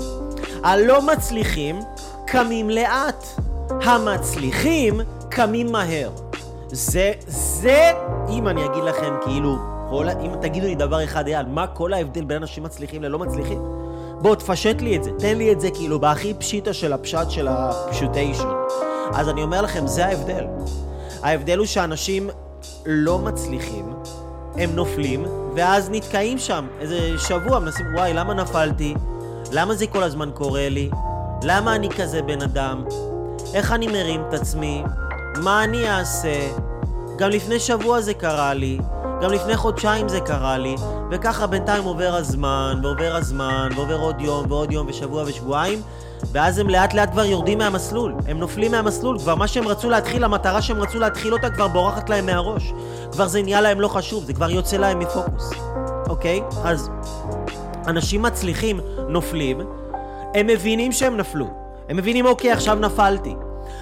הלא 0.63 1.01
מצליחים 1.01 1.79
קמים 2.27 2.69
לאט, 2.69 3.25
המצליחים 3.69 4.99
קמים 5.29 5.71
מהר. 5.71 6.28
זה, 6.71 7.11
זה, 7.27 7.91
אם 8.29 8.47
אני 8.47 8.65
אגיד 8.65 8.83
לכם 8.83 9.13
כאילו, 9.25 9.57
כל, 9.89 10.09
אם 10.09 10.31
תגידו 10.41 10.67
לי 10.67 10.75
דבר 10.75 11.03
אחד, 11.03 11.27
אייל, 11.27 11.45
מה 11.45 11.67
כל 11.67 11.93
ההבדל 11.93 12.23
בין 12.23 12.37
אנשים 12.37 12.63
מצליחים 12.63 13.03
ללא 13.03 13.19
מצליחים? 13.19 13.61
בוא, 14.21 14.35
תפשט 14.35 14.81
לי 14.81 14.95
את 14.95 15.03
זה, 15.03 15.11
תן 15.19 15.37
לי 15.37 15.51
את 15.51 15.61
זה 15.61 15.71
כאילו 15.71 15.99
בהכי 15.99 16.33
פשיטה 16.33 16.73
של 16.73 16.93
הפשט 16.93 17.29
של 17.29 17.47
הפשוטיישן. 17.47 18.49
אז 19.13 19.29
אני 19.29 19.43
אומר 19.43 19.61
לכם, 19.61 19.87
זה 19.87 20.05
ההבדל. 20.05 20.45
ההבדל 21.23 21.57
הוא 21.57 21.65
שאנשים 21.65 22.29
לא 22.85 23.19
מצליחים, 23.19 23.93
הם 24.55 24.69
נופלים, 24.75 25.25
ואז 25.55 25.89
נתקעים 25.89 26.37
שם 26.37 26.67
איזה 26.79 26.99
שבוע, 27.17 27.59
מנסים, 27.59 27.85
וואי, 27.95 28.13
למה 28.13 28.33
נפלתי? 28.33 28.93
למה 29.51 29.75
זה 29.75 29.87
כל 29.87 30.03
הזמן 30.03 30.29
קורה 30.33 30.69
לי? 30.69 30.89
למה 31.43 31.75
אני 31.75 31.89
כזה 31.89 32.21
בן 32.21 32.41
אדם? 32.41 32.83
איך 33.53 33.71
אני 33.71 33.87
מרים 33.87 34.21
את 34.29 34.33
עצמי? 34.33 34.83
מה 35.43 35.63
אני 35.63 35.89
אעשה? 35.89 36.47
גם 37.17 37.29
לפני 37.29 37.59
שבוע 37.59 38.01
זה 38.01 38.13
קרה 38.13 38.53
לי, 38.53 38.77
גם 39.21 39.31
לפני 39.31 39.57
חודשיים 39.57 40.09
זה 40.09 40.19
קרה 40.19 40.57
לי, 40.57 40.75
וככה 41.11 41.47
בינתיים 41.47 41.83
עובר 41.83 42.15
הזמן, 42.15 42.79
ועובר 42.83 43.15
הזמן, 43.15 43.69
ועובר 43.75 43.99
עוד 43.99 44.21
יום, 44.21 44.51
ועוד 44.51 44.71
יום, 44.71 44.87
ושבוע 44.89 45.23
ושבועיים, 45.27 45.81
ואז 46.31 46.57
הם 46.57 46.69
לאט 46.69 46.93
לאט 46.93 47.11
כבר 47.11 47.25
יורדים 47.25 47.57
מהמסלול, 47.57 48.13
הם 48.27 48.39
נופלים 48.39 48.71
מהמסלול, 48.71 49.19
כבר 49.19 49.35
מה 49.35 49.47
שהם 49.47 49.67
רצו 49.67 49.89
להתחיל, 49.89 50.23
המטרה 50.23 50.61
שהם 50.61 50.81
רצו 50.81 50.99
להתחיל 50.99 51.33
אותה 51.33 51.49
כבר 51.49 51.67
בורחת 51.67 52.09
להם 52.09 52.25
מהראש. 52.25 52.73
כבר 53.11 53.27
זה 53.27 53.41
נהיה 53.41 53.61
להם 53.61 53.81
לא 53.81 53.87
חשוב, 53.87 54.23
זה 54.23 54.33
כבר 54.33 54.49
יוצא 54.49 54.77
להם 54.77 54.99
מפוקוס, 54.99 55.51
אוקיי? 56.09 56.41
אז 56.63 56.89
אנשים 57.87 58.21
מצליחים 58.21 58.79
נופלים, 59.09 59.61
הם 60.35 60.47
מבינים 60.47 60.91
שהם 60.91 61.17
נפלו. 61.17 61.47
הם 61.89 61.97
מבינים, 61.97 62.25
אוקיי, 62.25 62.51
עכשיו 62.51 62.75
נפלתי. 62.75 63.35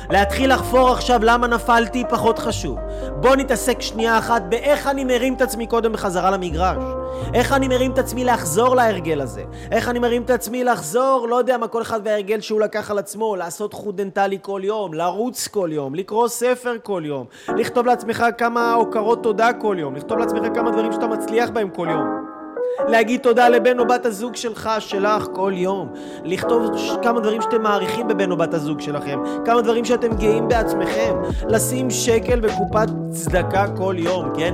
להתחיל 0.09 0.53
לחפור 0.53 0.89
עכשיו 0.89 1.19
למה 1.23 1.47
נפלתי 1.47 2.03
פחות 2.09 2.39
חשוב. 2.39 2.77
בוא 3.15 3.35
נתעסק 3.35 3.81
שנייה 3.81 4.17
אחת 4.17 4.41
באיך 4.49 4.87
אני 4.87 5.03
מרים 5.03 5.33
את 5.33 5.41
עצמי 5.41 5.67
קודם 5.67 5.93
בחזרה 5.93 6.31
למגרש. 6.31 6.83
איך 7.33 7.53
אני 7.53 7.67
מרים 7.67 7.91
את 7.91 7.97
עצמי 7.97 8.23
לחזור 8.25 8.75
להרגל 8.75 9.21
הזה. 9.21 9.43
איך 9.71 9.89
אני 9.89 9.99
מרים 9.99 10.21
את 10.21 10.29
עצמי 10.29 10.63
לחזור, 10.63 11.27
לא 11.29 11.35
יודע 11.35 11.57
מה 11.57 11.67
כל 11.67 11.81
אחד 11.81 11.99
וההרגל 12.03 12.41
שהוא 12.41 12.61
לקח 12.61 12.91
על 12.91 12.97
עצמו, 12.97 13.35
לעשות 13.35 13.73
חוט 13.73 13.95
דנטלי 13.95 14.37
כל 14.41 14.61
יום, 14.63 14.93
לרוץ 14.93 15.47
כל 15.47 15.69
יום, 15.71 15.95
לקרוא 15.95 16.27
ספר 16.27 16.75
כל 16.83 17.01
יום, 17.05 17.25
לכתוב 17.47 17.85
לעצמך 17.85 18.25
כמה 18.37 18.73
הוקרות 18.73 19.23
תודה 19.23 19.53
כל 19.53 19.75
יום, 19.79 19.95
לכתוב 19.95 20.17
לעצמך 20.17 20.55
כמה 20.55 20.71
דברים 20.71 20.91
שאתה 20.91 21.07
מצליח 21.07 21.49
בהם 21.49 21.69
כל 21.69 21.87
יום. 21.91 22.26
להגיד 22.87 23.21
תודה 23.21 23.49
לבן 23.49 23.79
או 23.79 23.87
בת 23.87 24.05
הזוג 24.05 24.35
שלך, 24.35 24.69
שלך, 24.79 25.27
כל 25.33 25.51
יום. 25.55 25.93
לכתוב 26.23 26.71
כמה 27.03 27.19
דברים 27.19 27.41
שאתם 27.41 27.61
מעריכים 27.61 28.07
בבן 28.07 28.31
או 28.31 28.37
בת 28.37 28.53
הזוג 28.53 28.79
שלכם. 28.79 29.19
כמה 29.45 29.61
דברים 29.61 29.85
שאתם 29.85 30.15
גאים 30.15 30.47
בעצמכם. 30.47 31.15
לשים 31.47 31.89
שקל 31.89 32.39
בקופת 32.39 32.87
צדקה 33.11 33.65
כל 33.77 33.95
יום, 33.97 34.29
כן? 34.37 34.53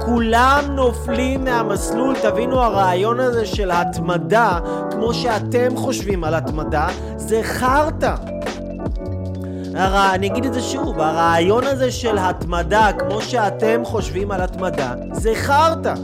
כולם 0.00 0.64
נופלים 0.70 1.44
מהמסלול. 1.44 2.14
תבינו, 2.22 2.60
הרעיון 2.60 3.20
הזה 3.20 3.46
של 3.46 3.70
התמדה, 3.70 4.58
כמו 4.90 5.14
שאתם 5.14 5.76
חושבים 5.76 6.24
על 6.24 6.34
התמדה, 6.34 6.88
זה 7.16 7.40
חרטא. 7.42 8.14
הר... 9.74 10.14
אני 10.14 10.26
אגיד 10.26 10.44
את 10.44 10.54
זה 10.54 10.60
שוב, 10.60 11.00
הרעיון 11.00 11.64
הזה 11.64 11.90
של 11.90 12.18
התמדה, 12.18 12.90
כמו 12.98 13.22
שאתם 13.22 13.84
חושבים 13.84 14.30
על 14.30 14.40
התמדה, 14.40 14.94
זה 15.12 15.32
חרטא. 15.34 15.94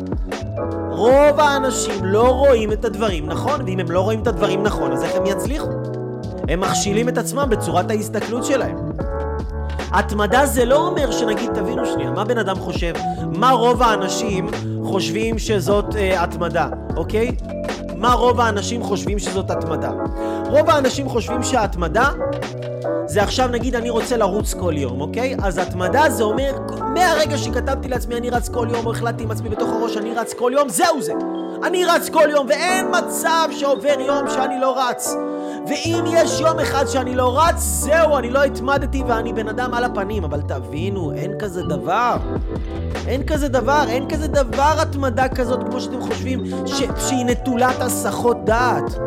רוב 0.97 1.41
האנשים 1.41 2.05
לא 2.05 2.29
רואים 2.29 2.73
את 2.73 2.85
הדברים 2.85 3.27
נכון, 3.27 3.61
ואם 3.67 3.79
הם 3.79 3.91
לא 3.91 4.01
רואים 4.01 4.23
את 4.23 4.27
הדברים 4.27 4.63
נכון, 4.63 4.93
אז 4.93 5.05
איך 5.05 5.15
הם 5.17 5.27
יצליחו? 5.27 5.69
הם 6.49 6.61
מכשילים 6.61 7.09
את 7.09 7.19
עצמם 7.19 7.47
בצורת 7.51 7.91
ההסתכלות 7.91 8.45
שלהם. 8.45 8.77
התמדה 9.93 10.47
זה 10.47 10.65
לא 10.65 10.87
אומר 10.87 11.11
שנגיד, 11.11 11.51
תבינו 11.55 11.87
שנייה, 11.87 12.11
מה 12.11 12.25
בן 12.25 12.39
אדם 12.39 12.57
חושב? 12.57 12.93
מה 13.37 13.51
רוב 13.51 13.83
האנשים 13.83 14.49
חושבים 14.85 15.39
שזאת 15.39 15.97
אה, 15.97 16.23
התמדה, 16.23 16.69
אוקיי? 16.97 17.37
מה 17.97 18.13
רוב 18.13 18.41
האנשים 18.41 18.83
חושבים 18.83 19.19
שזאת 19.19 19.51
התמדה? 19.51 19.91
רוב 20.49 20.71
האנשים 20.71 21.09
חושבים 21.09 21.43
שההתמדה 21.43 22.11
זה 23.07 23.23
עכשיו 23.23 23.49
נגיד 23.49 23.75
אני 23.75 23.91
רוצה 23.91 24.17
לרוץ 24.17 24.55
כל 24.55 24.75
יום, 24.77 25.01
אוקיי? 25.01 25.37
אז 25.43 25.59
התמדה 25.59 26.11
זה 26.11 26.23
אומר, 26.23 26.53
מהרגע 26.95 27.39
שכתבתי 27.39 27.89
לעצמי 27.89 28.17
אני 28.17 28.31
רץ 28.31 28.49
כל 28.49 28.69
יום, 28.71 28.87
או 28.87 28.91
החלטתי 28.91 29.23
עם 29.23 29.31
עצמי 29.31 29.49
בתוך 29.49 29.69
הראש 29.69 29.97
אני 29.97 30.15
רץ 30.15 30.33
כל 30.33 30.53
יום, 30.55 30.69
זהו 30.69 31.03
זה. 31.03 31.13
אני 31.65 31.85
רץ 31.85 32.09
כל 32.09 32.29
יום, 32.31 32.47
ואין 32.49 32.87
מצב 32.99 33.49
שעובר 33.51 33.95
יום 34.01 34.29
שאני 34.29 34.61
לא 34.61 34.79
רץ. 34.79 35.15
ואם 35.69 36.05
יש 36.09 36.41
יום 36.41 36.59
אחד 36.61 36.87
שאני 36.87 37.15
לא 37.17 37.41
רץ, 37.41 37.57
זהו, 37.57 38.19
אני 38.19 38.31
לא 38.31 38.45
התמדתי 38.45 39.03
ואני 39.09 39.33
בן 39.33 39.49
אדם 39.49 39.75
על 39.75 39.85
הפנים. 39.85 40.25
אבל 40.25 40.41
תבינו, 40.41 41.13
אין 41.13 41.33
כזה 41.39 41.63
דבר. 41.63 42.17
אין 43.07 43.27
כזה 43.27 43.49
דבר, 43.49 43.85
אין 43.89 44.09
כזה 44.09 44.29
דבר 44.29 44.75
התמדה 44.79 45.29
כזאת 45.29 45.61
כמו 45.71 45.81
שאתם 45.81 46.01
חושבים, 46.01 46.45
ש... 46.67 46.83
שהיא 46.99 47.27
נטולת 47.27 47.81
הסחות 47.81 48.45
דעת. 48.45 48.99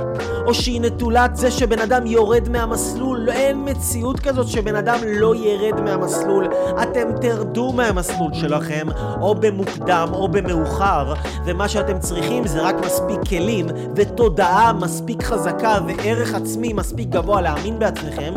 או 0.45 0.53
שהיא 0.53 0.81
נטולת 0.81 1.28
זה 1.33 1.51
שבן 1.51 1.79
אדם 1.79 2.05
יורד 2.05 2.49
מהמסלול. 2.49 3.29
אין 3.29 3.69
מציאות 3.69 4.19
כזאת 4.19 4.47
שבן 4.47 4.75
אדם 4.75 4.99
לא 5.05 5.35
ירד 5.35 5.81
מהמסלול. 5.81 6.47
אתם 6.81 7.07
תרדו 7.21 7.73
מהמסלול 7.73 8.33
שלכם, 8.33 8.87
או 9.21 9.35
במוקדם 9.35 10.07
או 10.13 10.27
במאוחר, 10.27 11.13
ומה 11.45 11.67
שאתם 11.67 11.99
צריכים 11.99 12.47
זה 12.47 12.61
רק 12.61 12.75
מספיק 12.85 13.19
כלים 13.29 13.65
ותודעה 13.95 14.73
מספיק 14.73 15.23
חזקה 15.23 15.79
וערך 15.87 16.33
עצמי 16.33 16.73
מספיק 16.73 17.09
גבוה 17.09 17.41
להאמין 17.41 17.79
בעצמכם, 17.79 18.33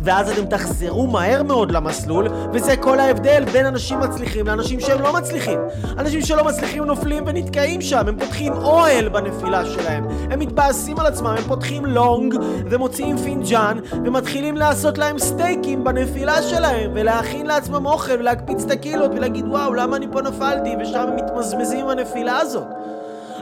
ואז 0.00 0.30
אתם 0.30 0.46
תחזרו 0.46 1.06
מהר 1.06 1.42
מאוד 1.42 1.72
למסלול, 1.72 2.28
וזה 2.52 2.76
כל 2.76 3.00
ההבדל 3.00 3.44
בין 3.52 3.66
אנשים 3.66 4.00
מצליחים 4.00 4.46
לאנשים 4.46 4.80
שהם 4.80 5.02
לא 5.02 5.12
מצליחים. 5.12 5.58
אנשים 5.98 6.20
שלא 6.20 6.44
מצליחים 6.44 6.84
נופלים 6.84 7.24
ונתקעים 7.26 7.80
שם, 7.80 8.08
הם 8.08 8.18
פותחים 8.18 8.52
אוהל 8.52 9.08
בנפילה 9.08 9.64
שלהם, 9.64 10.08
הם 10.30 10.38
מתבאסים 10.38 10.98
על 10.98 11.06
עצמם, 11.06 11.26
הם 11.26 11.44
פותחים 11.48 11.86
לונג 11.86 12.35
ומוציאים 12.70 13.16
פינג'אן 13.16 13.78
ומתחילים 14.04 14.56
לעשות 14.56 14.98
להם 14.98 15.18
סטייקים 15.18 15.84
בנפילה 15.84 16.42
שלהם 16.42 16.90
ולהכין 16.94 17.46
לעצמם 17.46 17.86
אוכל 17.86 18.12
ולהקפיץ 18.18 18.64
את 18.64 18.70
הקהילות 18.70 19.10
ולהגיד 19.14 19.44
וואו 19.44 19.74
למה 19.74 19.96
אני 19.96 20.06
פה 20.12 20.22
נפלתי? 20.22 20.70
ושם 20.80 20.98
הם 21.08 21.16
מתמזמזים 21.16 21.78
עם 21.78 21.88
הנפילה 21.88 22.38
הזאת 22.38 22.66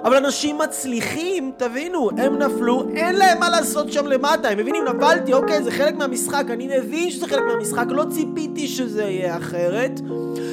אבל 0.05 0.17
אנשים 0.17 0.59
מצליחים, 0.59 1.53
תבינו, 1.57 2.11
הם 2.19 2.39
נפלו, 2.39 2.89
אין 2.95 3.17
להם 3.17 3.41
מה 3.41 3.51
לעשות 3.51 3.93
שם 3.93 4.07
למטה, 4.07 4.49
הם 4.49 4.59
מבינים, 4.59 4.85
נפלתי, 4.85 5.33
אוקיי, 5.33 5.63
זה 5.63 5.71
חלק 5.71 5.95
מהמשחק, 5.95 6.45
אני 6.51 6.79
מבין 6.79 7.11
שזה 7.11 7.27
חלק 7.27 7.43
מהמשחק, 7.43 7.85
לא 7.89 8.05
ציפיתי 8.11 8.69
שזה 8.69 9.03
יהיה 9.03 9.37
אחרת, 9.37 10.01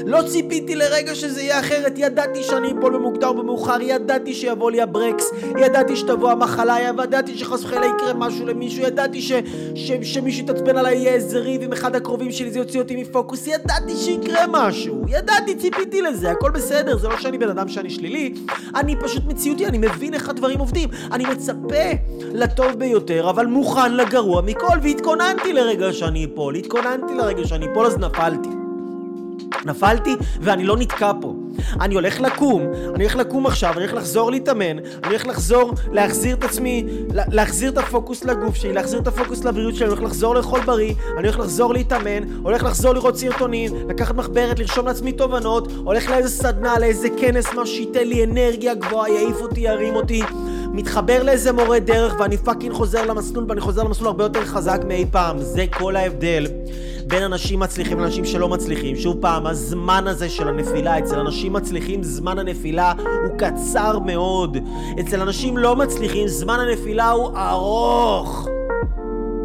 לא 0.05 0.21
ציפיתי 0.27 0.75
לרגע 0.75 1.15
שזה 1.15 1.41
יהיה 1.41 1.59
אחרת, 1.59 1.93
ידעתי 1.95 2.43
שאני 2.43 2.71
אפול 2.71 2.93
במוקדם 2.93 3.27
או 3.27 3.33
במאוחר, 3.33 3.81
ידעתי 3.81 4.33
שיבוא 4.33 4.71
לי 4.71 4.81
הברקס, 4.81 5.31
ידעתי 5.57 5.95
שתבוא 5.95 6.31
המחלה, 6.31 6.75
ידעתי 6.79 7.37
שחס 7.37 7.63
וחלילה 7.63 7.85
יקרה 7.85 8.13
משהו 8.13 8.45
למישהו, 8.45 8.83
ידעתי 8.83 9.21
ש, 9.21 9.31
ש, 9.75 9.91
שמישהו 10.03 10.43
יתעצבן 10.43 10.77
עליי, 10.77 10.97
יהיה 10.97 11.13
איזה 11.13 11.39
ריב 11.39 11.61
עם 11.61 11.73
אחד 11.73 11.95
הקרובים 11.95 12.31
שלי, 12.31 12.51
זה 12.51 12.59
יוציא 12.59 12.79
אותי 12.79 12.95
מפוקוס, 12.95 13.47
ידעתי 13.47 13.95
שיקרה 13.95 14.45
משהו, 14.49 15.01
ידעתי, 15.07 15.55
ציפיתי 15.55 16.01
לזה, 16.01 16.31
הכל 16.31 16.51
בסדר, 16.51 16.97
זה 16.97 17.07
לא 17.07 17.17
שאני 17.17 17.37
בן 17.37 17.49
אדם 17.49 17.67
שאני 17.67 17.89
שלילי, 17.89 18.33
אני 18.75 18.95
פשוט 18.95 19.23
מציאותי, 19.41 19.67
אני 19.67 19.77
מבין 19.77 20.13
איך 20.13 20.29
הדברים 20.29 20.59
עובדים, 20.59 20.89
אני 21.11 21.25
מצפה 21.25 21.91
לטוב 22.33 22.71
ביותר, 22.71 23.29
אבל 23.29 23.45
מוכן 23.45 23.95
לגרוע 23.95 24.41
מכל, 24.41 24.77
והתכוננתי 24.83 25.53
לרגע 25.53 25.93
שאני 25.93 26.25
אפול, 26.25 26.55
התכוננתי 26.55 27.13
לרגע 27.17 27.47
שאני 27.47 27.71
אפול, 27.71 27.85
אז 27.85 27.97
נפלתי. 27.97 28.49
נפלתי 29.65 30.15
ואני 30.41 30.63
לא 30.63 30.77
נתקע 30.77 31.11
פה. 31.21 31.33
אני 31.81 31.95
הולך 31.95 32.19
לקום, 32.19 32.61
אני 32.95 33.03
הולך 33.03 33.15
לקום 33.15 33.45
עכשיו, 33.47 33.73
אני 33.73 33.79
הולך 33.79 33.93
לחזור 33.93 34.31
להתאמן, 34.31 34.79
אני 34.79 35.07
הולך 35.07 35.27
לחזור, 35.27 35.73
להחזיר 35.91 36.35
את 36.35 36.43
עצמי, 36.43 36.85
להחזיר 37.13 37.69
את 37.69 37.77
הפוקוס 37.77 38.23
לגוף 38.23 38.55
שלי, 38.55 38.73
להחזיר 38.73 38.99
את 38.99 39.07
הפוקוס 39.07 39.43
לבריאות 39.43 39.75
שלי, 39.75 39.85
אני 39.85 39.93
הולך 39.93 40.03
לחזור 40.03 40.35
לאכול 40.35 40.61
בריא, 40.61 40.93
אני 41.17 41.27
הולך 41.27 41.39
לחזור 41.39 41.73
להתאמן, 41.73 42.23
הולך 42.43 42.63
לחזור 42.63 42.93
לראות 42.93 43.17
סרטונים, 43.17 43.89
לקחת 43.89 44.15
מחברת, 44.15 44.59
לרשום 44.59 44.87
לעצמי 44.87 45.11
תובנות, 45.11 45.67
הולך 45.83 46.09
לאיזה 46.09 46.29
סדנה, 46.29 46.79
לאיזה 46.79 47.07
כנס, 47.17 47.53
מה 47.53 47.65
שייתן 47.65 48.07
לי 48.07 48.23
אנרגיה 48.23 48.73
גבוהה, 48.73 49.09
יעיף 49.09 49.41
אותי, 49.41 49.59
ירים 49.59 49.95
אותי. 49.95 50.23
מתחבר 50.73 51.23
לאיזה 51.23 51.51
מורה 51.51 51.79
דרך 51.79 52.15
ואני 52.19 52.37
fucking 52.37 52.73
חוזר 52.73 53.05
למסלול 53.05 53.45
ואני 53.49 53.61
חוזר 53.61 53.83
למסלול 53.83 54.07
הרבה 54.07 54.23
יותר 54.23 54.45
חזק 54.45 54.81
מאי 54.87 55.05
פעם. 55.11 55.37
זה 55.39 55.65
כל 55.77 55.95
ההבדל 55.95 56.47
בין 57.07 57.23
אנשים 57.23 57.59
מצליחים 57.59 57.99
לאנשים 57.99 58.25
שלא 58.25 58.49
מצליחים. 58.49 58.95
שוב 58.95 59.17
פעם, 59.21 59.47
הזמן 59.47 60.07
הזה 60.07 60.29
של 60.29 60.47
הנפילה, 60.47 60.99
אצל 60.99 61.19
אנשים 61.19 61.53
מצליחים 61.53 62.03
זמן 62.03 62.39
הנפילה 62.39 62.93
הוא 62.97 63.37
קצר 63.37 63.99
מאוד. 63.99 64.57
אצל 64.99 65.21
אנשים 65.21 65.57
לא 65.57 65.75
מצליחים 65.75 66.27
זמן 66.27 66.59
הנפילה 66.59 67.09
הוא 67.09 67.37
ארוך. 67.37 68.47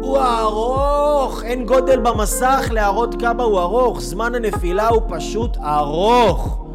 הוא 0.01 0.17
ארוך! 0.17 1.43
אין 1.43 1.65
גודל 1.65 1.99
במסך 1.99 2.69
להראות 2.71 3.21
כמה 3.21 3.43
הוא 3.43 3.59
ארוך. 3.59 4.01
זמן 4.01 4.35
הנפילה 4.35 4.87
הוא 4.87 5.01
פשוט 5.09 5.57
ארוך. 5.57 6.66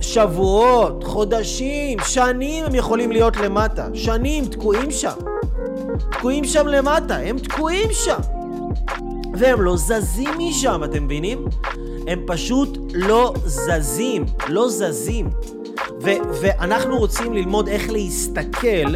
שבועות, 0.00 1.04
חודשים, 1.04 1.98
שנים 2.06 2.64
הם 2.64 2.74
יכולים 2.74 3.12
להיות 3.12 3.36
למטה. 3.36 3.86
שנים, 3.94 4.44
תקועים 4.44 4.90
שם. 4.90 5.12
תקועים 6.10 6.44
שם 6.44 6.66
למטה, 6.66 7.16
הם 7.16 7.38
תקועים 7.38 7.88
שם. 7.92 8.18
והם 9.34 9.60
לא 9.60 9.76
זזים 9.76 10.30
משם, 10.38 10.84
אתם 10.84 11.04
מבינים? 11.04 11.44
הם 12.06 12.20
פשוט 12.26 12.78
לא 12.94 13.32
זזים, 13.44 14.24
לא 14.48 14.68
זזים. 14.68 15.30
ואנחנו 16.40 16.98
רוצים 16.98 17.32
ללמוד 17.32 17.68
איך 17.68 17.90
להסתכל 17.90 18.94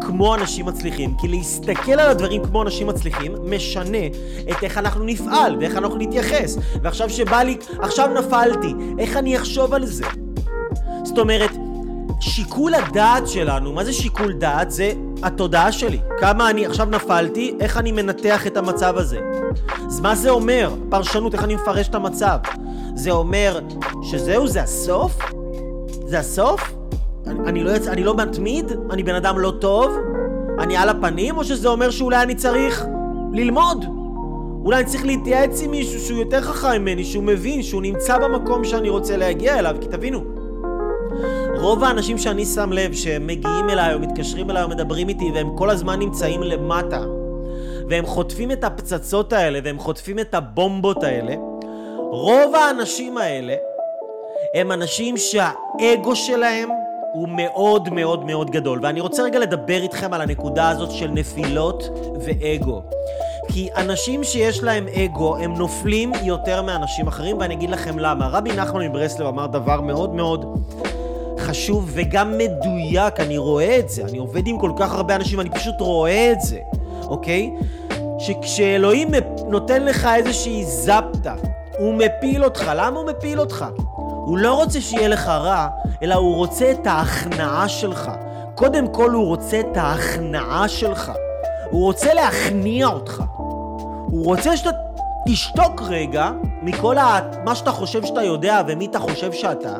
כמו 0.00 0.34
אנשים 0.34 0.66
מצליחים, 0.66 1.14
כי 1.20 1.28
להסתכל 1.28 1.92
על 1.92 2.10
הדברים 2.10 2.44
כמו 2.44 2.62
אנשים 2.62 2.86
מצליחים 2.86 3.34
משנה 3.44 4.06
את 4.50 4.62
איך 4.62 4.78
אנחנו 4.78 5.04
נפעל 5.04 5.56
ואיך 5.60 5.76
אנחנו 5.76 5.96
נתייחס. 5.96 6.58
ועכשיו 6.82 7.10
שבא 7.10 7.42
לי, 7.42 7.56
עכשיו 7.78 8.08
נפלתי, 8.08 8.74
איך 8.98 9.16
אני 9.16 9.36
אחשוב 9.36 9.74
על 9.74 9.86
זה? 9.86 10.04
זאת 11.04 11.18
אומרת, 11.18 11.50
שיקול 12.20 12.74
הדעת 12.74 13.28
שלנו, 13.28 13.72
מה 13.72 13.84
זה 13.84 13.92
שיקול 13.92 14.32
דעת? 14.32 14.70
זה 14.70 14.92
התודעה 15.22 15.72
שלי. 15.72 15.98
כמה 16.18 16.50
אני 16.50 16.66
עכשיו 16.66 16.86
נפלתי, 16.86 17.54
איך 17.60 17.76
אני 17.76 17.92
מנתח 17.92 18.46
את 18.46 18.56
המצב 18.56 18.96
הזה. 18.96 19.20
אז 19.86 20.00
מה 20.00 20.14
זה 20.14 20.30
אומר? 20.30 20.74
פרשנות, 20.88 21.34
איך 21.34 21.44
אני 21.44 21.54
מפרש 21.54 21.88
את 21.88 21.94
המצב. 21.94 22.38
זה 22.94 23.10
אומר 23.10 23.60
שזהו, 24.02 24.46
זה 24.46 24.62
הסוף? 24.62 25.18
זה 26.06 26.18
הסוף? 26.18 26.77
אני, 27.26 27.48
אני, 27.48 27.64
לא, 27.64 27.70
יצ... 27.70 27.86
אני 27.86 28.04
לא 28.04 28.16
מתמיד? 28.16 28.72
אני 28.90 29.02
בן 29.02 29.14
אדם 29.14 29.38
לא 29.38 29.52
טוב? 29.60 29.92
אני 30.58 30.76
על 30.76 30.88
הפנים? 30.88 31.36
או 31.36 31.44
שזה 31.44 31.68
אומר 31.68 31.90
שאולי 31.90 32.22
אני 32.22 32.34
צריך 32.34 32.86
ללמוד? 33.32 33.84
אולי 34.64 34.80
אני 34.80 34.86
צריך 34.86 35.06
להתייעץ 35.06 35.62
עם 35.62 35.70
מישהו 35.70 36.00
שהוא 36.00 36.18
יותר 36.18 36.40
חכם 36.40 36.82
ממני, 36.82 37.04
שהוא 37.04 37.24
מבין, 37.24 37.62
שהוא 37.62 37.82
נמצא 37.82 38.18
במקום 38.18 38.64
שאני 38.64 38.88
רוצה 38.88 39.16
להגיע 39.16 39.58
אליו, 39.58 39.76
כי 39.80 39.88
תבינו, 39.88 40.20
רוב 41.56 41.84
האנשים 41.84 42.18
שאני 42.18 42.44
שם 42.44 42.72
לב 42.72 42.92
שהם 42.92 43.26
מגיעים 43.26 43.70
אליי 43.70 43.94
או 43.94 44.00
מתקשרים 44.00 44.50
אליי 44.50 44.62
או 44.62 44.68
מדברים 44.68 45.08
איתי 45.08 45.30
והם 45.34 45.56
כל 45.56 45.70
הזמן 45.70 45.98
נמצאים 45.98 46.42
למטה 46.42 47.00
והם 47.88 48.06
חוטפים 48.06 48.52
את 48.52 48.64
הפצצות 48.64 49.32
האלה 49.32 49.58
והם 49.64 49.78
חוטפים 49.78 50.18
את 50.18 50.34
הבומבות 50.34 51.04
האלה, 51.04 51.34
רוב 52.10 52.54
האנשים 52.54 53.18
האלה 53.18 53.54
הם 54.54 54.72
אנשים 54.72 55.16
שהאגו 55.16 56.16
שלהם 56.16 56.68
הוא 57.12 57.28
מאוד 57.28 57.88
מאוד 57.92 58.24
מאוד 58.24 58.50
גדול. 58.50 58.80
ואני 58.82 59.00
רוצה 59.00 59.22
רגע 59.22 59.38
לדבר 59.38 59.82
איתכם 59.82 60.14
על 60.14 60.20
הנקודה 60.20 60.68
הזאת 60.68 60.90
של 60.90 61.10
נפילות 61.10 61.88
ואגו. 62.20 62.82
כי 63.48 63.68
אנשים 63.76 64.24
שיש 64.24 64.62
להם 64.62 64.86
אגו, 64.88 65.36
הם 65.36 65.54
נופלים 65.54 66.12
יותר 66.22 66.62
מאנשים 66.62 67.06
אחרים, 67.06 67.38
ואני 67.38 67.54
אגיד 67.54 67.70
לכם 67.70 67.98
למה. 67.98 68.28
רבי 68.28 68.52
נחמן 68.52 68.88
מברסלב 68.88 69.26
אמר 69.26 69.46
דבר 69.46 69.80
מאוד 69.80 70.14
מאוד 70.14 70.44
חשוב 71.38 71.90
וגם 71.94 72.38
מדויק, 72.38 73.20
אני 73.20 73.38
רואה 73.38 73.78
את 73.78 73.88
זה. 73.88 74.02
אני 74.04 74.18
עובד 74.18 74.46
עם 74.46 74.58
כל 74.58 74.72
כך 74.76 74.94
הרבה 74.94 75.16
אנשים, 75.16 75.40
אני 75.40 75.50
פשוט 75.50 75.80
רואה 75.80 76.32
את 76.32 76.40
זה, 76.40 76.58
אוקיי? 77.06 77.50
שכשאלוהים 78.18 79.08
נותן 79.48 79.84
לך 79.84 80.08
איזושהי 80.16 80.64
זפטה, 80.64 81.34
הוא 81.78 81.94
מפיל 81.94 82.44
אותך. 82.44 82.72
למה 82.76 82.98
הוא 82.98 83.10
מפיל 83.10 83.40
אותך? 83.40 83.64
הוא 84.28 84.38
לא 84.38 84.54
רוצה 84.54 84.80
שיהיה 84.80 85.08
לך 85.08 85.28
רע, 85.28 85.68
אלא 86.02 86.14
הוא 86.14 86.36
רוצה 86.36 86.70
את 86.70 86.86
ההכנעה 86.86 87.68
שלך. 87.68 88.10
קודם 88.54 88.88
כל 88.88 89.10
הוא 89.10 89.26
רוצה 89.26 89.60
את 89.60 89.76
ההכנעה 89.76 90.68
שלך. 90.68 91.12
הוא 91.70 91.82
רוצה 91.82 92.14
להכניע 92.14 92.86
אותך. 92.86 93.22
הוא 94.10 94.24
רוצה 94.24 94.56
שאתה 94.56 94.70
תשתוק 95.28 95.82
רגע 95.82 96.30
מכל 96.62 96.98
ה... 96.98 97.20
מה 97.44 97.54
שאתה 97.54 97.70
חושב 97.70 98.04
שאתה 98.04 98.22
יודע 98.22 98.62
ומי 98.68 98.86
אתה 98.86 98.98
חושב 98.98 99.32
שאתה, 99.32 99.76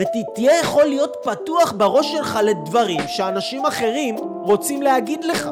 ותהיה 0.00 0.60
יכול 0.60 0.84
להיות 0.84 1.16
פתוח 1.22 1.72
בראש 1.76 2.12
שלך 2.12 2.38
לדברים 2.42 3.00
שאנשים 3.06 3.66
אחרים 3.66 4.16
רוצים 4.42 4.82
להגיד 4.82 5.24
לך, 5.24 5.48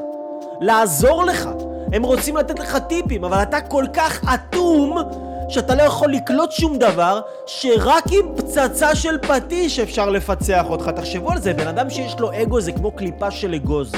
לעזור 0.61 1.25
לך. 1.25 1.49
הם 1.93 2.03
רוצים 2.03 2.37
לתת 2.37 2.59
לך 2.59 2.79
טיפים, 2.89 3.25
אבל 3.25 3.43
אתה 3.43 3.61
כל 3.61 3.85
כך 3.93 4.35
אטום 4.35 4.99
שאתה 5.49 5.75
לא 5.75 5.83
יכול 5.83 6.13
לקלוט 6.13 6.53
שום 6.53 6.79
דבר, 6.79 7.21
שרק 7.47 8.05
עם 8.13 8.27
פצצה 8.37 8.95
של 8.95 9.19
פטיש 9.19 9.79
אפשר 9.79 10.11
לפצח 10.11 10.65
אותך. 10.69 10.89
תחשבו 10.89 11.33
על 11.33 11.41
זה, 11.41 11.55
בן 11.55 11.67
אדם 11.67 11.91
שיש 11.91 12.21
לו 12.21 12.43
אגו 12.43 12.61
זה 12.61 12.73
כמו 12.73 12.91
קליפה 12.91 13.31
של 13.31 13.55
אגוז. 13.55 13.93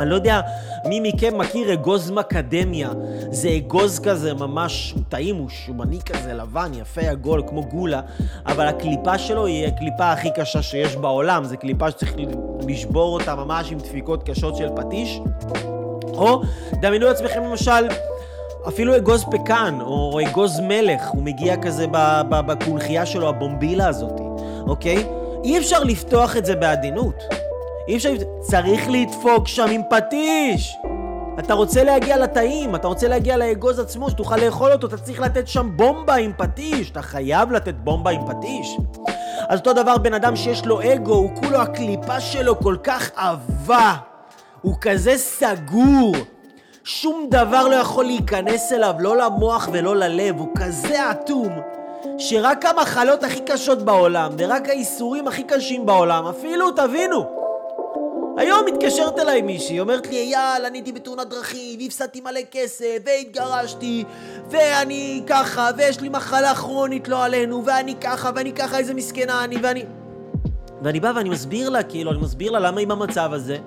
אני 0.00 0.10
לא 0.10 0.14
יודע 0.14 0.40
מי 0.84 1.00
מכם 1.00 1.38
מכיר 1.38 1.72
אגוז 1.72 2.10
מקדמיה. 2.10 2.90
זה 3.30 3.48
אגוז 3.56 3.98
כזה 3.98 4.34
ממש, 4.34 4.94
טעים, 5.08 5.36
הוא 5.36 5.48
שומני 5.48 5.98
כזה, 6.00 6.32
לבן, 6.32 6.70
יפה 6.74 7.00
עגול, 7.00 7.42
כמו 7.48 7.64
גולה, 7.64 8.00
אבל 8.46 8.66
הקליפה 8.66 9.18
שלו 9.18 9.46
היא 9.46 9.66
הקליפה 9.66 10.12
הכי 10.12 10.28
קשה 10.36 10.62
שיש 10.62 10.96
בעולם. 10.96 11.44
זו 11.44 11.56
קליפה 11.58 11.90
שצריך 11.90 12.14
לשבור 12.68 13.14
אותה 13.14 13.34
ממש 13.34 13.72
עם 13.72 13.78
דפיקות 13.78 14.22
קשות 14.22 14.56
של 14.56 14.68
פטיש. 14.76 15.20
או 16.12 16.42
דמיינו 16.72 17.06
לעצמכם 17.06 17.42
למשל 17.44 17.88
אפילו 18.68 18.96
אגוז 18.96 19.24
פקן, 19.30 19.78
או 19.80 20.20
אגוז 20.26 20.60
מלך, 20.60 21.08
הוא 21.08 21.22
מגיע 21.22 21.56
כזה 21.56 21.86
בקונכייה 22.28 23.06
שלו, 23.06 23.28
הבומבילה 23.28 23.88
הזאת, 23.88 24.20
אוקיי? 24.66 25.06
אי 25.44 25.58
אפשר 25.58 25.84
לפתוח 25.84 26.36
את 26.36 26.44
זה 26.44 26.56
בעדינות. 26.56 27.14
אי 27.88 27.96
אפשר... 27.96 28.12
צריך 28.40 28.88
לדפוק 28.88 29.48
שם 29.48 29.66
עם 29.70 29.82
פטיש! 29.90 30.76
אתה 31.38 31.54
רוצה 31.54 31.84
להגיע 31.84 32.16
לתאים, 32.16 32.74
אתה 32.74 32.88
רוצה 32.88 33.08
להגיע 33.08 33.36
לאגוז 33.36 33.78
עצמו, 33.78 34.10
שתוכל 34.10 34.36
לאכול 34.36 34.72
אותו, 34.72 34.86
אתה 34.86 34.96
צריך 34.96 35.20
לתת 35.20 35.48
שם 35.48 35.76
בומבה 35.76 36.14
עם 36.14 36.32
פטיש, 36.36 36.90
אתה 36.90 37.02
חייב 37.02 37.52
לתת 37.52 37.74
בומבה 37.74 38.10
עם 38.10 38.20
פטיש. 38.26 38.76
אז 39.48 39.58
אותו 39.58 39.72
דבר 39.72 39.98
בן 39.98 40.14
אדם 40.14 40.36
שיש 40.36 40.66
לו 40.66 40.80
אגו, 40.82 41.14
הוא 41.14 41.30
כולו 41.42 41.60
הקליפה 41.60 42.20
שלו 42.20 42.58
כל 42.58 42.76
כך 42.82 43.10
עבה, 43.16 43.94
הוא 44.62 44.74
כזה 44.80 45.16
סגור, 45.16 46.12
שום 46.84 47.26
דבר 47.30 47.68
לא 47.68 47.74
יכול 47.74 48.04
להיכנס 48.04 48.72
אליו, 48.72 48.94
לא 48.98 49.16
למוח 49.16 49.68
ולא 49.72 49.96
ללב, 49.96 50.38
הוא 50.38 50.48
כזה 50.58 51.10
אטום, 51.10 51.60
שרק 52.18 52.64
המחלות 52.64 53.24
הכי 53.24 53.40
קשות 53.40 53.82
בעולם, 53.82 54.32
ורק 54.38 54.68
האיסורים 54.68 55.28
הכי 55.28 55.42
קשים 55.42 55.86
בעולם, 55.86 56.26
אפילו, 56.26 56.70
תבינו, 56.70 57.40
היום 58.36 58.66
מתקשרת 58.66 59.18
אליי 59.18 59.42
מישהי, 59.42 59.80
אומרת 59.80 60.06
לי, 60.06 60.16
אייל, 60.16 60.66
אני 60.66 60.78
הייתי 60.78 60.92
בתאונת 60.92 61.28
דרכים, 61.28 61.78
והפסדתי 61.80 62.20
מלא 62.20 62.40
כסף, 62.50 62.96
והתגרשתי, 63.04 64.04
ואני 64.50 65.22
ככה, 65.26 65.70
ויש 65.76 66.00
לי 66.00 66.08
מחלה 66.08 66.54
כרונית 66.54 67.08
לא 67.08 67.24
עלינו, 67.24 67.64
ואני 67.64 67.94
ככה, 67.94 68.30
ואני 68.34 68.52
ככה, 68.52 68.78
איזה 68.78 68.94
מסכנה 68.94 69.44
אני, 69.44 69.56
ואני... 69.62 69.84
ואני 70.82 71.00
בא 71.00 71.12
ואני 71.16 71.28
מסביר 71.28 71.68
לה, 71.68 71.82
כאילו, 71.82 72.10
אני 72.10 72.20
מסביר 72.20 72.52
לה 72.52 72.58
למה 72.58 72.80
היא 72.80 72.88
במצב 72.88 73.32
הזה, 73.32 73.58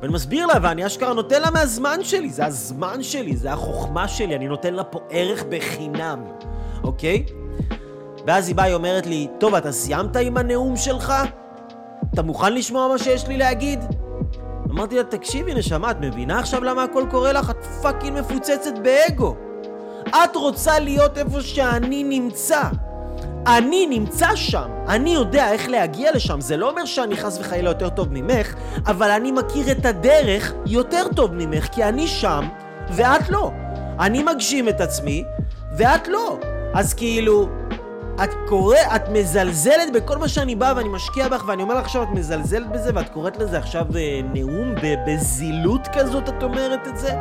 ואני 0.00 0.12
מסביר 0.12 0.46
לה, 0.46 0.54
ואני 0.62 0.86
אשכרה 0.86 1.12
נותן 1.14 1.42
לה 1.42 1.50
מהזמן 1.50 1.98
שלי, 2.02 2.30
זה 2.30 2.46
הזמן 2.46 3.02
שלי, 3.02 3.36
זה 3.36 3.52
החוכמה 3.52 4.08
שלי, 4.08 4.36
אני 4.36 4.48
נותן 4.48 4.74
לה 4.74 4.84
פה 4.84 5.00
ערך 5.10 5.44
בחינם, 5.48 6.24
אוקיי? 6.84 7.24
ואז 8.26 8.48
היא 8.48 8.56
באה, 8.56 8.64
היא 8.64 8.74
אומרת 8.74 9.06
לי, 9.06 9.28
טוב, 9.38 9.54
אתה 9.54 9.72
סיימת 9.72 10.16
עם 10.16 10.36
הנאום 10.36 10.76
שלך? 10.76 11.12
אתה 12.14 12.22
מוכן 12.22 12.54
לשמוע 12.54 12.88
מה 12.88 12.98
שיש 12.98 13.26
לי 13.26 13.36
להגיד? 13.36 13.80
אמרתי 14.70 14.96
לה, 14.96 15.04
תקשיבי 15.04 15.54
נשמה, 15.54 15.90
את 15.90 15.96
מבינה 16.00 16.38
עכשיו 16.38 16.64
למה 16.64 16.84
הכל 16.84 17.04
קורה 17.10 17.32
לך? 17.32 17.50
את 17.50 17.64
פאקינג 17.82 18.20
מפוצצת 18.20 18.78
באגו. 18.82 19.36
את 20.08 20.36
רוצה 20.36 20.78
להיות 20.78 21.18
איפה 21.18 21.40
שאני 21.40 22.04
נמצא. 22.04 22.62
אני 23.46 23.86
נמצא 23.86 24.36
שם, 24.36 24.68
אני 24.88 25.10
יודע 25.10 25.52
איך 25.52 25.68
להגיע 25.68 26.12
לשם. 26.12 26.40
זה 26.40 26.56
לא 26.56 26.70
אומר 26.70 26.84
שאני 26.84 27.16
חס 27.16 27.38
וחלילה 27.40 27.70
יותר 27.70 27.88
טוב 27.88 28.08
ממך, 28.10 28.54
אבל 28.86 29.10
אני 29.10 29.32
מכיר 29.32 29.70
את 29.70 29.86
הדרך 29.86 30.52
יותר 30.66 31.06
טוב 31.16 31.34
ממך, 31.34 31.68
כי 31.72 31.84
אני 31.84 32.06
שם 32.06 32.48
ואת 32.90 33.28
לא. 33.28 33.50
אני 34.00 34.22
מגשים 34.22 34.68
את 34.68 34.80
עצמי 34.80 35.24
ואת 35.76 36.08
לא. 36.08 36.38
אז 36.74 36.94
כאילו, 36.94 37.48
את 38.24 38.30
קורא, 38.48 38.76
את 38.96 39.08
מזלזלת 39.08 39.92
בכל 39.94 40.18
מה 40.18 40.28
שאני 40.28 40.54
בא 40.54 40.72
ואני 40.76 40.88
משקיע 40.88 41.28
בך 41.28 41.44
ואני 41.46 41.62
אומר 41.62 41.74
לך 41.74 41.84
עכשיו 41.84 42.02
את 42.02 42.08
מזלזלת 42.08 42.68
בזה 42.72 42.90
ואת 42.94 43.08
קוראת 43.08 43.36
לזה 43.36 43.58
עכשיו 43.58 43.86
אה, 43.96 44.20
נאום 44.34 44.74
בזילות 45.06 45.88
כזאת 45.92 46.28
את 46.28 46.42
אומרת 46.42 46.88
את 46.88 46.98
זה? 46.98 47.14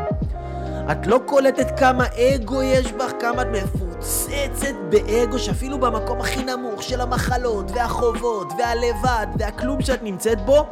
את 0.91 1.08
לא 1.08 1.19
קולטת 1.25 1.80
כמה 1.80 2.06
אגו 2.17 2.63
יש 2.63 2.91
בך, 2.91 3.12
כמה 3.19 3.41
את 3.41 3.47
מפוצצת 3.47 4.75
באגו 4.89 5.39
שאפילו 5.39 5.80
במקום 5.80 6.21
הכי 6.21 6.43
נמוך 6.43 6.84
של 6.84 7.02
המחלות 7.02 7.71
והחובות 7.75 8.54
והלבד 8.58 9.28
והכלום 9.39 9.82
שאת 9.82 10.04
נמצאת 10.04 10.45
בו 10.45 10.65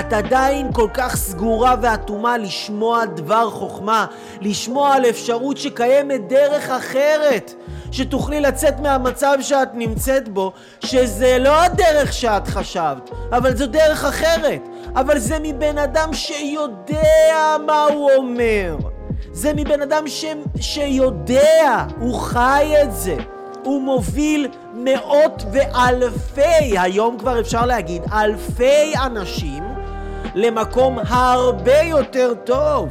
את 0.00 0.12
עדיין 0.12 0.72
כל 0.72 0.88
כך 0.94 1.16
סגורה 1.16 1.74
ואטומה 1.82 2.38
לשמוע 2.38 3.04
דבר 3.04 3.50
חוכמה, 3.50 4.06
לשמוע 4.40 4.94
על 4.94 5.04
אפשרות 5.06 5.56
שקיימת 5.56 6.28
דרך 6.28 6.70
אחרת, 6.70 7.54
שתוכלי 7.92 8.40
לצאת 8.40 8.80
מהמצב 8.80 9.36
שאת 9.40 9.68
נמצאת 9.74 10.28
בו, 10.28 10.52
שזה 10.80 11.38
לא 11.40 11.62
הדרך 11.62 12.12
שאת 12.12 12.48
חשבת, 12.48 13.10
אבל 13.32 13.56
זו 13.56 13.66
דרך 13.66 14.04
אחרת. 14.04 14.60
אבל 14.96 15.18
זה 15.18 15.38
מבן 15.42 15.78
אדם 15.78 16.12
שיודע 16.12 17.56
מה 17.66 17.84
הוא 17.84 18.10
אומר. 18.16 18.95
זה 19.32 19.52
מבן 19.56 19.82
אדם 19.82 20.08
ש... 20.08 20.24
שיודע, 20.60 21.84
הוא 22.00 22.20
חי 22.20 22.74
את 22.82 22.92
זה. 22.92 23.16
הוא 23.64 23.82
מוביל 23.82 24.48
מאות 24.74 25.44
ואלפי, 25.52 26.78
היום 26.78 27.18
כבר 27.18 27.40
אפשר 27.40 27.66
להגיד, 27.66 28.02
אלפי 28.12 28.92
אנשים 29.06 29.64
למקום 30.34 30.98
הרבה 31.08 31.80
יותר 31.80 32.32
טוב. 32.44 32.88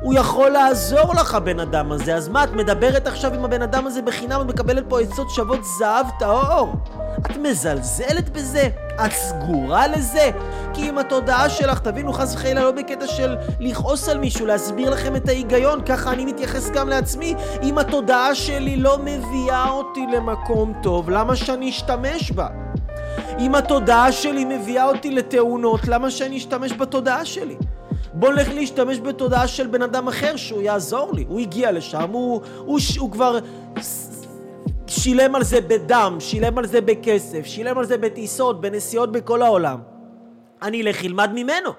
הוא 0.00 0.14
יכול 0.14 0.50
לעזור 0.50 1.14
לך, 1.14 1.34
הבן 1.34 1.60
אדם 1.60 1.92
הזה. 1.92 2.14
אז 2.14 2.28
מה, 2.28 2.44
את 2.44 2.52
מדברת 2.52 3.06
עכשיו 3.06 3.34
עם 3.34 3.44
הבן 3.44 3.62
אדם 3.62 3.86
הזה 3.86 4.02
בחינם 4.02 4.40
ומקבלת 4.40 4.84
פה 4.88 5.00
עצות 5.00 5.30
שוות 5.30 5.60
זהב 5.78 6.06
טהור? 6.18 6.74
את 7.18 7.36
מזלזלת 7.36 8.30
בזה? 8.30 8.68
את 9.04 9.12
סגורה 9.12 9.86
לזה? 9.86 10.30
כי 10.74 10.88
עם 10.88 10.98
התודעה 10.98 11.50
שלך, 11.50 11.78
תבינו, 11.78 12.12
חס 12.12 12.34
וחלילה 12.34 12.62
לא 12.62 12.70
בקטע 12.70 13.06
של 13.06 13.36
לכעוס 13.60 14.08
על 14.08 14.18
מישהו, 14.18 14.46
להסביר 14.46 14.90
לכם 14.90 15.16
את 15.16 15.28
ההיגיון, 15.28 15.80
ככה 15.86 16.12
אני 16.12 16.24
מתייחס 16.24 16.70
גם 16.70 16.88
לעצמי. 16.88 17.34
אם 17.62 17.78
התודעה 17.78 18.34
שלי 18.34 18.76
לא 18.76 18.98
מביאה 19.04 19.70
אותי 19.70 20.06
למקום 20.16 20.72
טוב, 20.82 21.10
למה 21.10 21.36
שאני 21.36 21.70
אשתמש 21.70 22.30
בה? 22.30 22.46
אם 23.38 23.54
התודעה 23.54 24.12
שלי 24.12 24.44
מביאה 24.44 24.84
אותי 24.84 25.10
לתאונות, 25.10 25.88
למה 25.88 26.10
שאני 26.10 26.36
אשתמש 26.36 26.72
בתודעה 26.72 27.24
שלי? 27.24 27.56
בוא 28.14 28.32
נלך 28.32 28.48
להשתמש 28.48 28.98
בתודעה 28.98 29.48
של 29.48 29.66
בן 29.66 29.82
אדם 29.82 30.08
אחר 30.08 30.36
שהוא 30.36 30.62
יעזור 30.62 31.10
לי. 31.14 31.24
הוא 31.28 31.40
הגיע 31.40 31.72
לשם, 31.72 32.10
הוא, 32.10 32.40
הוא, 32.58 32.78
הוא 32.98 33.10
כבר 33.10 33.38
שילם 34.92 35.34
על 35.34 35.44
זה 35.44 35.60
בדם, 35.60 36.16
שילם 36.20 36.58
על 36.58 36.66
זה 36.66 36.80
בכסף, 36.80 37.46
שילם 37.46 37.78
על 37.78 37.84
זה 37.84 37.98
בטיסות, 37.98 38.60
בנסיעות 38.60 39.12
בכל 39.12 39.42
העולם. 39.42 39.80
אני 40.62 40.82
אלך 40.82 41.04
אלמד 41.04 41.30
ממנו. 41.34 41.70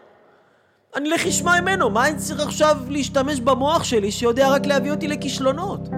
אני 0.95 1.09
אלך 1.09 1.25
אשמע 1.25 1.61
ממנו, 1.61 1.89
מה 1.89 2.07
אני 2.07 2.17
צריך 2.17 2.39
עכשיו 2.39 2.77
להשתמש 2.89 3.39
במוח 3.39 3.83
שלי 3.83 4.11
שיודע 4.11 4.49
רק 4.49 4.65
להביא 4.65 4.91
אותי 4.91 5.07
לכישלונות? 5.07 5.89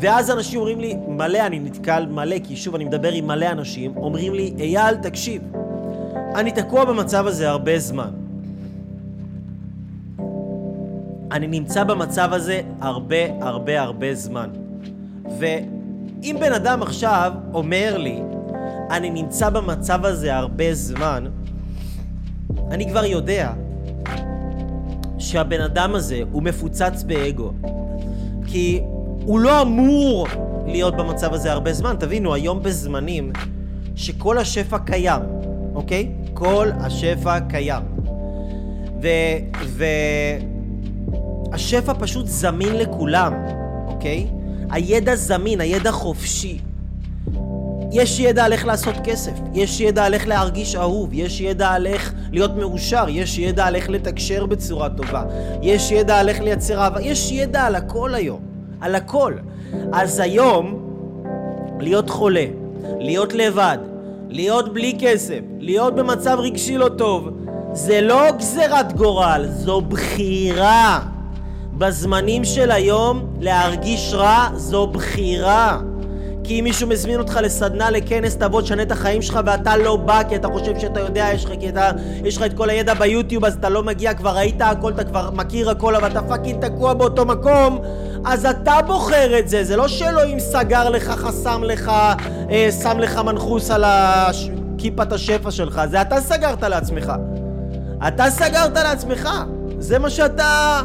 ואז 0.00 0.30
אנשים 0.30 0.58
אומרים 0.58 0.80
לי, 0.80 0.94
מלא, 1.08 1.38
אני 1.38 1.58
נתקל 1.58 2.06
מלא, 2.06 2.36
כי 2.44 2.56
שוב, 2.56 2.74
אני 2.74 2.84
מדבר 2.84 3.12
עם 3.12 3.26
מלא 3.26 3.46
אנשים, 3.46 3.96
אומרים 3.96 4.34
לי, 4.34 4.54
אייל, 4.58 4.94
תקשיב, 4.94 5.42
אני 6.34 6.52
תקוע 6.52 6.84
במצב 6.84 7.26
הזה 7.26 7.50
הרבה 7.50 7.78
זמן. 7.78 8.10
אני 11.32 11.46
נמצא 11.46 11.84
במצב 11.84 12.32
הזה 12.32 12.60
הרבה 12.80 13.16
הרבה 13.40 13.80
הרבה 13.80 14.14
זמן. 14.14 14.50
ואם 16.22 16.36
בן 16.40 16.52
אדם 16.52 16.82
עכשיו 16.82 17.32
אומר 17.54 17.98
לי, 17.98 18.20
אני 18.90 19.10
נמצא 19.10 19.50
במצב 19.50 20.04
הזה 20.04 20.36
הרבה 20.36 20.74
זמן, 20.74 21.24
אני 22.70 22.90
כבר 22.90 23.04
יודע 23.04 23.52
שהבן 25.18 25.60
אדם 25.60 25.94
הזה 25.94 26.20
הוא 26.32 26.42
מפוצץ 26.42 27.02
באגו. 27.06 27.52
כי 28.46 28.80
הוא 29.24 29.40
לא 29.40 29.62
אמור 29.62 30.26
להיות 30.66 30.96
במצב 30.96 31.34
הזה 31.34 31.52
הרבה 31.52 31.72
זמן. 31.72 31.96
תבינו, 32.00 32.34
היום 32.34 32.62
בזמנים 32.62 33.32
שכל 33.96 34.38
השפע 34.38 34.78
קיים, 34.78 35.22
אוקיי? 35.74 36.12
כל 36.34 36.68
השפע 36.80 37.40
קיים. 37.40 37.82
ו... 39.02 39.08
ו... 39.64 39.84
השפע 41.52 41.92
פשוט 41.98 42.26
זמין 42.26 42.76
לכולם, 42.76 43.32
אוקיי? 43.86 44.26
הידע 44.72 45.16
זמין, 45.16 45.60
הידע 45.60 45.92
חופשי. 45.92 46.58
יש 47.92 48.20
ידע 48.20 48.44
על 48.44 48.52
איך 48.52 48.66
לעשות 48.66 48.94
כסף, 49.04 49.32
יש 49.54 49.80
ידע 49.80 50.04
על 50.04 50.14
איך 50.14 50.28
להרגיש 50.28 50.76
אהוב, 50.76 51.08
יש 51.12 51.40
ידע 51.40 51.68
על 51.68 51.86
איך 51.86 52.12
להיות 52.32 52.56
מאושר, 52.56 53.04
יש 53.08 53.38
ידע 53.38 53.66
על 53.66 53.76
איך 53.76 53.90
לתקשר 53.90 54.46
בצורה 54.46 54.88
טובה, 54.88 55.24
יש 55.62 55.90
ידע 55.90 56.16
על 56.16 56.28
איך 56.28 56.40
לייצר 56.40 56.80
אהבה, 56.80 57.02
יש 57.02 57.32
ידע 57.32 57.62
על 57.62 57.74
הכל 57.74 58.14
היום, 58.14 58.40
על 58.80 58.94
הכל. 58.94 59.34
אז 59.92 60.18
היום, 60.18 60.82
להיות 61.80 62.10
חולה, 62.10 62.46
להיות 62.98 63.32
לבד, 63.32 63.78
להיות 64.28 64.74
בלי 64.74 64.96
כסף, 65.00 65.40
להיות 65.58 65.94
במצב 65.94 66.36
רגשי 66.40 66.78
לא 66.78 66.88
טוב, 66.88 67.28
זה 67.72 68.00
לא 68.00 68.30
גזירת 68.38 68.92
גורל, 68.92 69.46
זו 69.50 69.80
בחירה. 69.80 71.11
בזמנים 71.82 72.44
של 72.44 72.70
היום 72.70 73.26
להרגיש 73.40 74.14
רע 74.14 74.48
זו 74.54 74.86
בחירה. 74.86 75.80
כי 76.44 76.60
אם 76.60 76.64
מישהו 76.64 76.88
מזמין 76.88 77.18
אותך 77.18 77.38
לסדנה, 77.42 77.90
לכנס, 77.90 78.36
תבוא, 78.36 78.62
תשנה 78.62 78.82
את 78.82 78.92
החיים 78.92 79.22
שלך 79.22 79.40
ואתה 79.46 79.76
לא 79.76 79.96
בא 79.96 80.22
כי 80.28 80.36
אתה 80.36 80.48
חושב 80.48 80.78
שאתה 80.78 81.00
יודע, 81.00 81.28
יש 81.34 81.44
לך, 81.44 81.50
כי 81.60 81.68
אתה, 81.68 81.90
יש 82.24 82.36
לך 82.36 82.42
את 82.42 82.52
כל 82.56 82.70
הידע 82.70 82.94
ביוטיוב 82.94 83.44
אז 83.44 83.54
אתה 83.54 83.68
לא 83.68 83.82
מגיע, 83.82 84.14
כבר 84.14 84.36
ראית 84.36 84.60
הכל, 84.60 84.92
אתה 84.92 85.04
כבר 85.04 85.30
מכיר 85.30 85.70
הכל, 85.70 85.96
אבל 85.96 86.10
אתה 86.10 86.22
פאקינג 86.22 86.66
תקוע 86.66 86.94
באותו 86.94 87.24
מקום, 87.24 87.78
אז 88.24 88.46
אתה 88.46 88.74
בוחר 88.86 89.38
את 89.38 89.48
זה, 89.48 89.64
זה 89.64 89.76
לא 89.76 89.88
שאלוהים 89.88 90.40
סגר 90.40 90.88
לך, 90.88 91.08
חסם 91.08 91.64
לך, 91.64 91.92
אה, 92.50 92.68
שם 92.82 92.98
לך 92.98 93.16
מנחוס 93.16 93.70
על 93.70 93.84
כיפת 94.78 95.12
השפע 95.12 95.50
שלך, 95.50 95.82
זה 95.90 96.02
אתה 96.02 96.20
סגרת 96.20 96.62
לעצמך. 96.62 97.12
אתה 98.08 98.30
סגרת 98.30 98.76
לעצמך, 98.76 99.28
זה 99.78 99.98
מה 99.98 100.10
שאתה... 100.10 100.80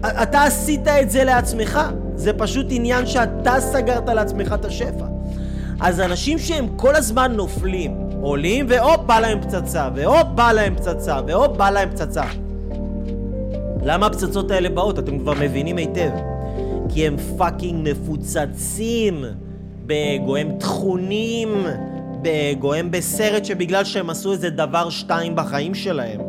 אתה 0.00 0.44
עשית 0.44 0.88
את 0.88 1.10
זה 1.10 1.24
לעצמך. 1.24 1.80
זה 2.14 2.32
פשוט 2.32 2.66
עניין 2.70 3.06
שאתה 3.06 3.60
סגרת 3.60 4.08
לעצמך 4.08 4.54
את 4.60 4.64
השפע. 4.64 5.04
אז 5.80 6.00
אנשים 6.00 6.38
שהם 6.38 6.68
כל 6.76 6.96
הזמן 6.96 7.32
נופלים, 7.32 7.96
עולים 8.20 8.66
והופ 8.68 9.00
בא 9.06 9.20
להם 9.20 9.40
פצצה, 9.40 9.88
והופ 9.94 10.26
בא 10.34 10.52
להם 10.52 10.74
פצצה, 10.76 11.20
והופ 11.26 11.56
בא 11.56 11.70
להם 11.70 11.90
פצצה. 11.90 12.24
למה 13.82 14.06
הפצצות 14.06 14.50
האלה 14.50 14.68
באות? 14.68 14.98
אתם 14.98 15.18
כבר 15.18 15.34
מבינים 15.40 15.76
היטב. 15.76 16.10
כי 16.88 17.06
הם 17.06 17.16
פאקינג 17.38 17.88
מפוצצים 17.90 19.24
באגו, 19.86 20.36
הם 20.36 20.52
טחונים 20.58 21.66
באגו, 22.22 22.74
הם 22.74 22.90
בסרט 22.90 23.44
שבגלל 23.44 23.84
שהם 23.84 24.10
עשו 24.10 24.32
איזה 24.32 24.50
דבר 24.50 24.90
שתיים 24.90 25.36
בחיים 25.36 25.74
שלהם. 25.74 26.20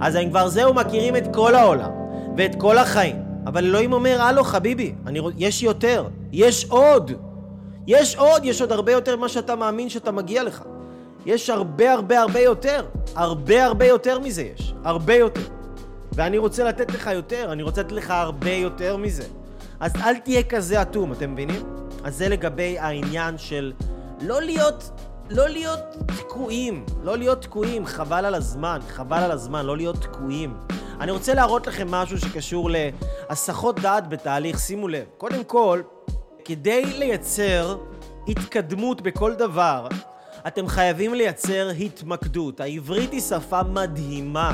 אז 0.00 0.14
הם 0.14 0.30
כבר 0.30 0.48
זהו 0.48 0.74
מכירים 0.74 1.16
את 1.16 1.28
כל 1.34 1.54
העולם 1.54 1.95
ואת 2.36 2.54
כל 2.58 2.78
החיים. 2.78 3.16
אבל 3.46 3.64
אלוהים 3.64 3.92
אומר, 3.92 4.22
הלו 4.22 4.44
חביבי, 4.44 4.94
אני, 5.06 5.20
יש 5.36 5.62
יותר, 5.62 6.08
יש 6.32 6.64
עוד. 6.64 7.12
יש 7.86 8.16
עוד, 8.16 8.44
יש 8.44 8.60
עוד 8.60 8.72
הרבה 8.72 8.92
יותר 8.92 9.16
ממה 9.16 9.28
שאתה 9.28 9.56
מאמין 9.56 9.88
שאתה 9.88 10.12
מגיע 10.12 10.42
לך. 10.42 10.62
יש 11.26 11.50
הרבה 11.50 11.92
הרבה 11.92 12.20
הרבה 12.20 12.40
יותר. 12.40 12.84
הרבה 13.14 13.64
הרבה 13.64 13.86
יותר 13.86 14.18
מזה 14.18 14.42
יש. 14.42 14.74
הרבה 14.84 15.14
יותר. 15.14 15.40
ואני 16.12 16.38
רוצה 16.38 16.64
לתת 16.64 16.90
לך 16.94 17.10
יותר, 17.14 17.52
אני 17.52 17.62
רוצה 17.62 17.80
לתת 17.80 17.92
לך 17.92 18.10
הרבה 18.10 18.50
יותר 18.50 18.96
מזה. 18.96 19.24
אז 19.80 19.96
אל 19.96 20.18
תהיה 20.18 20.42
כזה 20.42 20.82
אטום, 20.82 21.12
אתם 21.12 21.32
מבינים? 21.32 21.62
אז 22.04 22.16
זה 22.16 22.28
לגבי 22.28 22.78
העניין 22.78 23.38
של 23.38 23.72
לא 24.20 24.42
להיות, 24.42 24.90
לא 25.30 25.48
להיות 25.48 25.80
תקועים, 26.06 26.84
לא 27.02 27.18
להיות 27.18 27.42
תקועים, 27.42 27.86
חבל 27.86 28.24
על 28.24 28.34
הזמן, 28.34 28.78
חבל 28.88 29.16
על 29.18 29.30
הזמן, 29.30 29.66
לא 29.66 29.76
להיות 29.76 29.96
תקועים. 29.96 30.54
אני 31.00 31.10
רוצה 31.10 31.34
להראות 31.34 31.66
לכם 31.66 31.90
משהו 31.90 32.18
שקשור 32.18 32.70
להסחות 32.70 33.80
דעת 33.80 34.08
בתהליך, 34.08 34.58
שימו 34.58 34.88
לב. 34.88 35.04
קודם 35.18 35.44
כל, 35.44 35.82
כדי 36.44 36.84
לייצר 36.84 37.78
התקדמות 38.28 39.00
בכל 39.00 39.34
דבר, 39.34 39.88
אתם 40.46 40.68
חייבים 40.68 41.14
לייצר 41.14 41.70
התמקדות. 41.80 42.60
העברית 42.60 43.12
היא 43.12 43.20
שפה 43.20 43.62
מדהימה. 43.62 44.52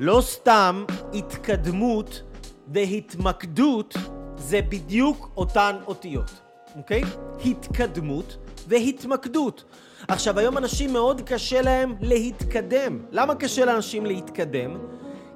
לא 0.00 0.20
סתם 0.20 0.84
התקדמות 1.14 2.22
והתמקדות 2.68 3.94
זה 4.36 4.60
בדיוק 4.68 5.30
אותן 5.36 5.76
אותיות, 5.86 6.30
אוקיי? 6.76 7.02
התקדמות 7.44 8.36
והתמקדות. 8.68 9.64
עכשיו, 10.08 10.38
היום 10.38 10.58
אנשים 10.58 10.92
מאוד 10.92 11.20
קשה 11.20 11.62
להם 11.62 11.94
להתקדם. 12.00 12.98
למה 13.10 13.34
קשה 13.34 13.64
לאנשים 13.64 14.06
להתקדם? 14.06 14.78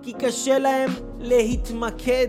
כי 0.04 0.12
קשה 0.12 0.58
להם 0.58 0.90
להתמקד. 1.18 2.28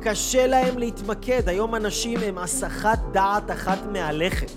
קשה 0.00 0.46
להם 0.46 0.78
להתמקד. 0.78 1.48
היום 1.48 1.74
אנשים 1.74 2.20
הם 2.20 2.38
הסחת 2.38 2.98
דעת 3.12 3.50
אחת 3.50 3.78
מהלכת. 3.92 4.50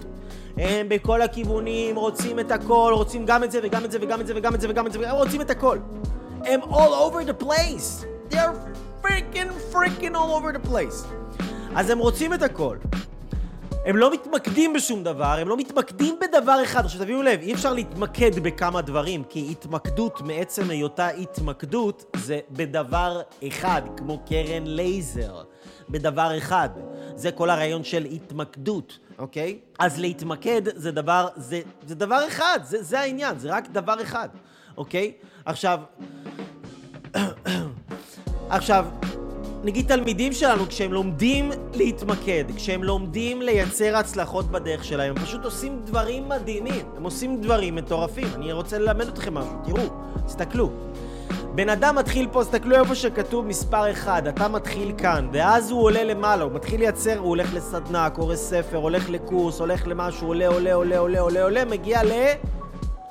הם 0.57 0.89
בכל 0.89 1.21
הכיוונים 1.21 1.95
רוצים 1.95 2.39
את 2.39 2.51
הכל, 2.51 2.91
רוצים 2.95 3.25
גם 3.25 3.43
את 3.43 3.51
זה 3.51 3.59
וגם 3.63 3.85
את 3.85 3.91
זה 3.91 3.97
וגם 4.01 4.21
את 4.21 4.27
זה 4.27 4.33
וגם 4.35 4.55
את 4.55 4.61
זה 4.61 4.69
וגם 4.69 4.87
את 4.87 4.91
זה, 4.91 5.09
הם 5.09 5.15
רוצים 5.15 5.41
את 5.41 5.49
הכל. 5.49 5.77
הם 6.45 6.61
all 6.61 6.93
over 7.05 7.29
the 7.29 7.43
place. 7.43 8.05
They're 8.29 8.55
freaking 9.03 9.51
freaking 9.73 10.15
all 10.15 10.31
over 10.39 10.57
the 10.57 10.69
place. 10.71 11.05
אז 11.75 11.89
הם 11.89 11.99
רוצים 11.99 12.33
את 12.33 12.41
הכל. 12.41 12.77
הם 13.85 13.97
לא 13.97 14.13
מתמקדים 14.13 14.73
בשום 14.73 15.03
דבר, 15.03 15.37
הם 15.39 15.47
לא 15.47 15.57
מתמקדים 15.57 16.19
בדבר 16.21 16.63
אחד. 16.63 16.85
עכשיו 16.85 17.01
תביאו 17.01 17.21
לב, 17.21 17.39
אי 17.41 17.53
אפשר 17.53 17.73
להתמקד 17.73 18.39
בכמה 18.39 18.81
דברים, 18.81 19.23
כי 19.23 19.47
התמקדות 19.51 20.21
מעצם 20.21 20.69
היותה 20.69 21.07
התמקדות 21.07 22.15
זה 22.15 22.39
בדבר 22.51 23.21
אחד, 23.47 23.81
כמו 23.97 24.19
קרן 24.25 24.63
לייזר. 24.65 25.43
בדבר 25.89 26.37
אחד. 26.37 26.69
זה 27.15 27.31
כל 27.31 27.49
הרעיון 27.49 27.83
של 27.83 28.05
התמקדות, 28.05 28.99
אוקיי? 29.19 29.59
אז 29.79 29.99
להתמקד 29.99 30.61
זה 30.75 30.91
דבר, 30.91 31.27
זה, 31.35 31.61
זה 31.87 31.95
דבר 31.95 32.27
אחד, 32.27 32.59
זה, 32.63 32.83
זה 32.83 32.99
העניין, 32.99 33.39
זה 33.39 33.49
רק 33.51 33.69
דבר 33.69 34.01
אחד, 34.01 34.29
אוקיי? 34.77 35.11
עכשיו, 35.45 35.79
עכשיו, 38.49 38.85
נגיד 39.65 39.87
תלמידים 39.87 40.33
שלנו, 40.33 40.67
כשהם 40.67 40.93
לומדים 40.93 41.51
להתמקד, 41.73 42.43
כשהם 42.55 42.83
לומדים 42.83 43.41
לייצר 43.41 43.97
הצלחות 43.97 44.51
בדרך 44.51 44.83
שלהם, 44.83 45.15
הם 45.17 45.25
פשוט 45.25 45.45
עושים 45.45 45.81
דברים 45.85 46.29
מדהימים, 46.29 46.85
הם 46.97 47.03
עושים 47.03 47.41
דברים 47.41 47.75
מטורפים. 47.75 48.27
אני 48.35 48.51
רוצה 48.51 48.77
ללמד 48.77 49.07
אתכם 49.07 49.33
משהו, 49.33 49.57
תראו, 49.65 49.87
תסתכלו. 50.25 50.69
בן 51.55 51.69
אדם 51.69 51.95
מתחיל 51.95 52.27
פה, 52.31 52.43
תסתכלו 52.43 52.75
איפה 52.75 52.95
שכתוב 52.95 53.45
מספר 53.45 53.91
1, 53.91 54.27
אתה 54.27 54.47
מתחיל 54.47 54.91
כאן, 54.97 55.27
ואז 55.33 55.71
הוא 55.71 55.83
עולה 55.83 56.03
למעלה, 56.03 56.43
הוא 56.43 56.51
מתחיל 56.51 56.79
לייצר, 56.79 57.17
הוא 57.17 57.29
הולך 57.29 57.53
לסדנה, 57.53 58.09
קורא 58.09 58.35
ספר, 58.35 58.77
הולך 58.77 59.09
לקורס, 59.09 59.59
הולך 59.59 59.87
למשהו, 59.87 60.27
עולה, 60.27 60.47
עולה, 60.47 60.73
עולה, 60.73 60.97
עולה, 60.99 61.19
עולה, 61.19 61.43
עולה, 61.43 61.65
מגיע 61.65 62.03
ל... 62.03 62.11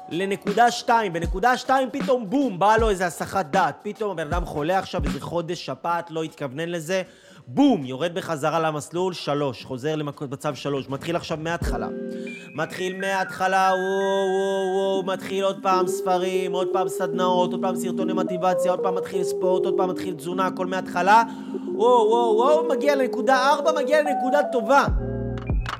לנקודה 0.09 0.71
2, 0.71 1.12
בנקודה 1.12 1.57
2 1.57 1.88
פתאום 1.93 2.31
בום, 2.31 2.59
בא 2.59 2.77
לו 2.77 2.90
איזה 2.90 3.07
הסחת 3.07 3.47
דעת, 3.47 3.75
פתאום 3.83 4.11
הבן 4.11 4.27
אדם 4.27 4.45
חולה 4.45 4.79
עכשיו 4.79 5.05
איזה 5.05 5.21
חודש 5.21 5.67
שפעת, 5.67 6.11
לא 6.11 6.23
התכוונן 6.23 6.69
לזה, 6.69 7.03
בום, 7.47 7.85
יורד 7.85 8.14
בחזרה 8.14 8.61
למסלול, 8.61 9.12
3, 9.12 9.64
חוזר 9.64 9.97
למצב 9.97 10.55
3, 10.55 10.88
מתחיל 10.88 11.17
עכשיו 11.17 11.38
מההתחלה. 11.40 11.88
מתחיל 12.55 13.01
מההתחלה, 13.01 13.71
וואו, 13.71 14.27
וואו, 14.35 14.75
וואו, 14.77 15.03
מתחיל 15.14 15.45
עוד 15.45 15.57
פעם 15.62 15.87
ספרים, 15.87 16.53
עוד 16.53 16.69
פעם 16.73 16.88
סדנאות, 16.88 17.53
עוד 17.53 17.61
פעם 17.61 17.77
סרטוני 17.77 18.12
מוטיבציה, 18.12 18.71
עוד 18.71 18.81
פעם 18.81 18.95
מתחיל 18.95 19.25
ספורט, 19.25 19.64
עוד 19.64 19.75
פעם 19.77 19.90
מתחיל 19.90 20.14
תזונה, 20.14 20.47
הכל 20.47 20.67
מההתחלה, 20.67 21.23
וואו, 21.75 22.09
וואו, 22.09 22.37
וואו, 22.37 22.69
מגיע 22.69 22.95
לנקודה 22.95 23.51
4, 23.51 23.73
מגיע 23.83 24.03
לנקודה 24.03 24.40
טובה. 24.53 24.85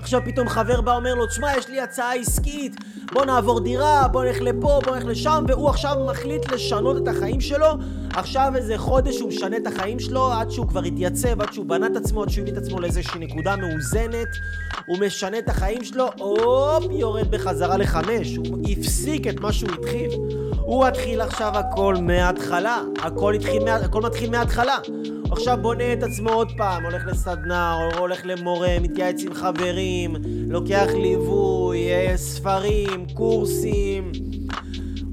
עכשיו 0.05 0.21
פתאום 0.25 0.49
חבר 0.49 0.81
בא 0.81 0.97
אומר 0.97 1.15
לו, 1.15 1.27
תשמע, 1.27 1.57
יש 1.57 1.69
לי 1.69 1.81
הצעה 1.81 2.15
עסקית, 2.15 2.77
בוא 3.13 3.25
נעבור 3.25 3.61
דירה, 3.61 4.09
בוא 4.09 4.25
נלך 4.25 4.41
לפה, 4.41 4.81
בוא 4.85 4.97
נלך 4.97 5.05
לשם, 5.05 5.45
והוא 5.49 5.69
עכשיו 5.69 5.97
מחליט 6.11 6.53
לשנות 6.53 6.97
את 7.03 7.09
החיים 7.09 7.41
שלו. 7.41 7.67
עכשיו 8.15 8.53
איזה 8.57 8.79
חודש 8.79 9.21
הוא 9.21 9.29
משנה 9.29 9.57
את 9.57 9.67
החיים 9.67 9.99
שלו, 9.99 10.33
עד 10.33 10.51
שהוא 10.51 10.69
כבר 10.69 10.83
התייצב, 10.83 11.43
עד 11.43 11.53
שהוא 11.53 11.67
בנה 11.67 11.87
את 11.87 11.97
עצמו, 11.97 12.23
עד 12.23 12.29
שהוא 12.29 12.43
הביא 12.43 12.53
את 12.53 12.59
עצמו 12.59 12.81
לאיזושהי 12.81 13.21
נקודה 13.21 13.57
מאוזנת. 13.57 14.29
הוא 14.87 14.99
משנה 14.99 15.39
את 15.39 15.49
החיים 15.49 15.85
שלו, 15.85 16.11
הופ, 16.19 16.85
יורד 16.91 17.31
בחזרה 17.31 17.77
לחמש. 17.77 18.37
הוא 18.37 18.59
הפסיק 18.71 19.27
את 19.27 19.41
מה 19.41 19.53
שהוא 19.53 19.71
התחיל. 19.73 20.11
הוא 20.65 20.87
התחיל 20.87 21.21
עכשיו 21.21 21.53
הכל 21.55 21.97
מההתחלה. 22.01 22.83
הכל, 23.03 23.35
התחיל, 23.35 23.69
הכל 23.69 24.03
מתחיל 24.03 24.31
מההתחלה. 24.31 24.79
עכשיו 25.31 25.59
בונה 25.63 25.93
את 25.93 26.03
עצמו 26.03 26.31
עוד 26.31 26.53
פעם, 26.57 26.85
הולך 26.85 27.07
לסדנה, 27.07 27.79
הולך 27.99 28.21
למורה, 28.25 28.77
מתייעץ 28.81 29.23
עם 29.23 29.35
חברים, 29.35 30.17
לוקח 30.49 30.89
ליווי, 30.95 31.93
אה, 31.93 32.17
ספרים, 32.17 33.07
קורסים, 33.15 34.13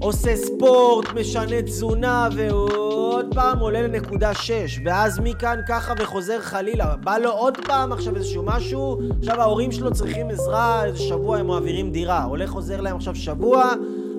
עושה 0.02 0.36
ספורט, 0.36 1.06
משנה 1.14 1.62
תזונה, 1.62 2.30
ועוד 2.36 3.26
פעם 3.36 3.60
עולה 3.60 3.82
לנקודה 3.82 4.34
6, 4.34 4.80
ואז 4.86 5.20
מכאן 5.20 5.60
ככה 5.68 5.94
וחוזר 5.98 6.40
חלילה. 6.42 6.96
בא 7.04 7.18
לו 7.18 7.32
עוד 7.32 7.58
פעם 7.66 7.92
עכשיו 7.92 8.16
איזשהו 8.16 8.44
משהו, 8.46 9.00
עכשיו 9.20 9.42
ההורים 9.42 9.72
שלו 9.72 9.94
צריכים 9.94 10.30
עזרה, 10.30 10.86
איזה 10.86 11.00
שבוע 11.00 11.38
הם 11.38 11.48
מעבירים 11.48 11.92
דירה. 11.92 12.24
הולך 12.24 12.50
חוזר 12.50 12.82
להם 12.82 12.96
עכשיו 12.96 13.16
שבוע, 13.16 13.74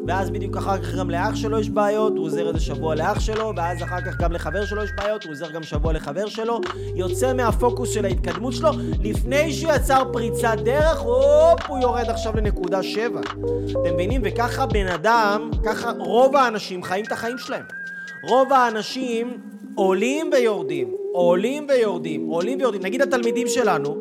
ואז 0.07 0.31
בדיוק 0.31 0.57
אחר 0.57 0.79
כך 0.83 0.95
גם 0.95 1.11
לאח 1.11 1.35
שלו 1.35 1.59
יש 1.61 1.71
בעיות, 1.71 2.17
הוא 2.17 2.25
עוזר 2.25 2.49
איזה 2.49 2.61
שבוע 2.61 2.95
לאח 2.95 3.21
שלו, 3.21 3.53
ואז 3.57 3.83
אחר 3.83 4.01
כך 4.01 4.21
גם 4.21 4.33
לחבר 4.33 4.65
שלו 4.65 4.85
יש 4.85 4.93
בעיות, 4.93 5.25
הוא 5.25 5.33
עוזר 5.33 5.51
גם 5.51 5.63
שבוע 5.63 5.93
לחבר 5.93 6.27
שלו, 6.27 6.61
יוצא 6.95 7.33
מהפוקוס 7.33 7.91
של 7.91 8.05
ההתקדמות 8.05 8.53
שלו, 8.53 8.71
לפני 9.03 9.53
שהוא 9.53 9.73
יצר 9.73 10.03
פריצת 10.13 10.57
דרך, 10.65 11.01
הופ, 11.01 11.61
הוא 11.69 11.79
יורד 11.79 12.11
עכשיו 12.11 12.37
לנקודה 12.37 12.83
שבע. 12.83 13.21
אתם 13.71 13.95
מבינים? 13.95 14.21
וככה 14.25 14.67
בן 14.67 14.87
אדם, 14.87 15.51
ככה 15.65 15.93
רוב 15.99 16.37
האנשים 16.37 16.83
חיים 16.83 17.05
את 17.05 17.13
החיים 17.13 17.39
שלהם. 17.39 17.65
רוב 18.23 18.53
האנשים 18.53 19.41
עולים 19.75 20.31
ויורדים, 20.33 20.95
עולים 21.13 21.67
ויורדים, 21.69 22.27
עולים 22.27 22.59
ויורדים. 22.59 22.83
נגיד 22.83 23.03
התלמידים 23.03 23.49
שלנו, 23.49 23.97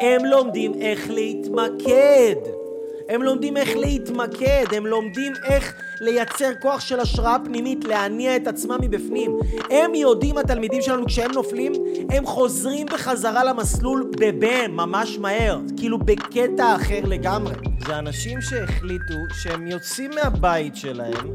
הם 0.00 0.24
לומדים 0.24 0.74
איך 0.80 1.10
להתמקד. 1.10 2.61
הם 3.08 3.22
לומדים 3.22 3.56
איך 3.56 3.76
להתמקד, 3.76 4.64
הם 4.72 4.86
לומדים 4.86 5.32
איך 5.44 5.74
לייצר 6.00 6.50
כוח 6.60 6.80
של 6.80 7.00
השראה 7.00 7.36
פנימית, 7.44 7.84
להניע 7.84 8.36
את 8.36 8.46
עצמם 8.46 8.76
מבפנים. 8.80 9.38
הם 9.70 9.94
יודעים, 9.94 10.38
התלמידים 10.38 10.82
שלנו, 10.82 11.06
כשהם 11.06 11.30
נופלים, 11.30 11.72
הם 12.10 12.26
חוזרים 12.26 12.86
בחזרה 12.86 13.44
למסלול 13.44 14.10
בבן, 14.20 14.70
ממש 14.70 15.18
מהר, 15.18 15.58
כאילו 15.76 15.98
בקטע 15.98 16.76
אחר 16.76 17.00
לגמרי. 17.04 17.54
זה 17.86 17.98
אנשים 17.98 18.42
שהחליטו 18.42 19.14
שהם 19.42 19.66
יוצאים 19.66 20.10
מהבית 20.14 20.76
שלהם, 20.76 21.34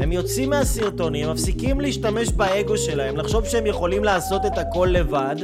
הם 0.00 0.12
יוצאים 0.12 0.50
מהסרטונים, 0.50 1.30
מפסיקים 1.30 1.80
להשתמש 1.80 2.28
באגו 2.28 2.78
שלהם, 2.78 3.16
לחשוב 3.16 3.44
שהם 3.44 3.66
יכולים 3.66 4.04
לעשות 4.04 4.46
את 4.46 4.58
הכל 4.58 4.88
לבד, 4.90 5.36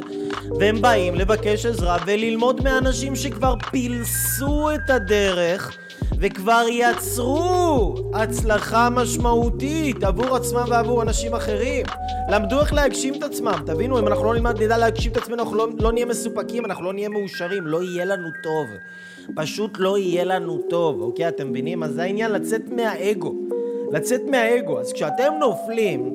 והם 0.58 0.82
באים 0.82 1.14
לבקש 1.14 1.66
עזרה 1.66 1.96
וללמוד 2.06 2.64
מאנשים 2.64 3.16
שכבר 3.16 3.54
פילסו 3.70 4.74
את 4.74 4.90
הדרך. 4.90 5.76
וכבר 6.20 6.64
יצרו 6.70 7.94
הצלחה 8.14 8.90
משמעותית 8.90 10.04
עבור 10.04 10.36
עצמם 10.36 10.64
ועבור 10.68 11.02
אנשים 11.02 11.34
אחרים. 11.34 11.86
למדו 12.30 12.60
איך 12.60 12.72
להגשים 12.72 13.14
את 13.14 13.22
עצמם, 13.22 13.62
תבינו, 13.66 13.98
אם 13.98 14.06
אנחנו 14.06 14.24
לא 14.24 14.34
נלמד, 14.34 14.62
נדע 14.62 14.78
להגשים 14.78 15.12
את 15.12 15.16
עצמנו, 15.16 15.42
אנחנו 15.42 15.56
לא, 15.56 15.68
לא 15.78 15.92
נהיה 15.92 16.06
מסופקים, 16.06 16.64
אנחנו 16.64 16.84
לא 16.84 16.92
נהיה 16.92 17.08
מאושרים, 17.08 17.66
לא 17.66 17.82
יהיה 17.82 18.04
לנו 18.04 18.28
טוב. 18.42 18.66
פשוט 19.34 19.70
לא 19.78 19.98
יהיה 19.98 20.24
לנו 20.24 20.58
טוב, 20.70 21.00
אוקיי? 21.00 21.28
אתם 21.28 21.50
מבינים? 21.50 21.82
אז 21.82 21.92
זה 21.92 22.02
העניין 22.02 22.32
לצאת 22.32 22.62
מהאגו. 22.76 23.34
לצאת 23.92 24.20
מהאגו. 24.30 24.80
אז 24.80 24.92
כשאתם 24.92 25.32
נופלים, 25.40 26.14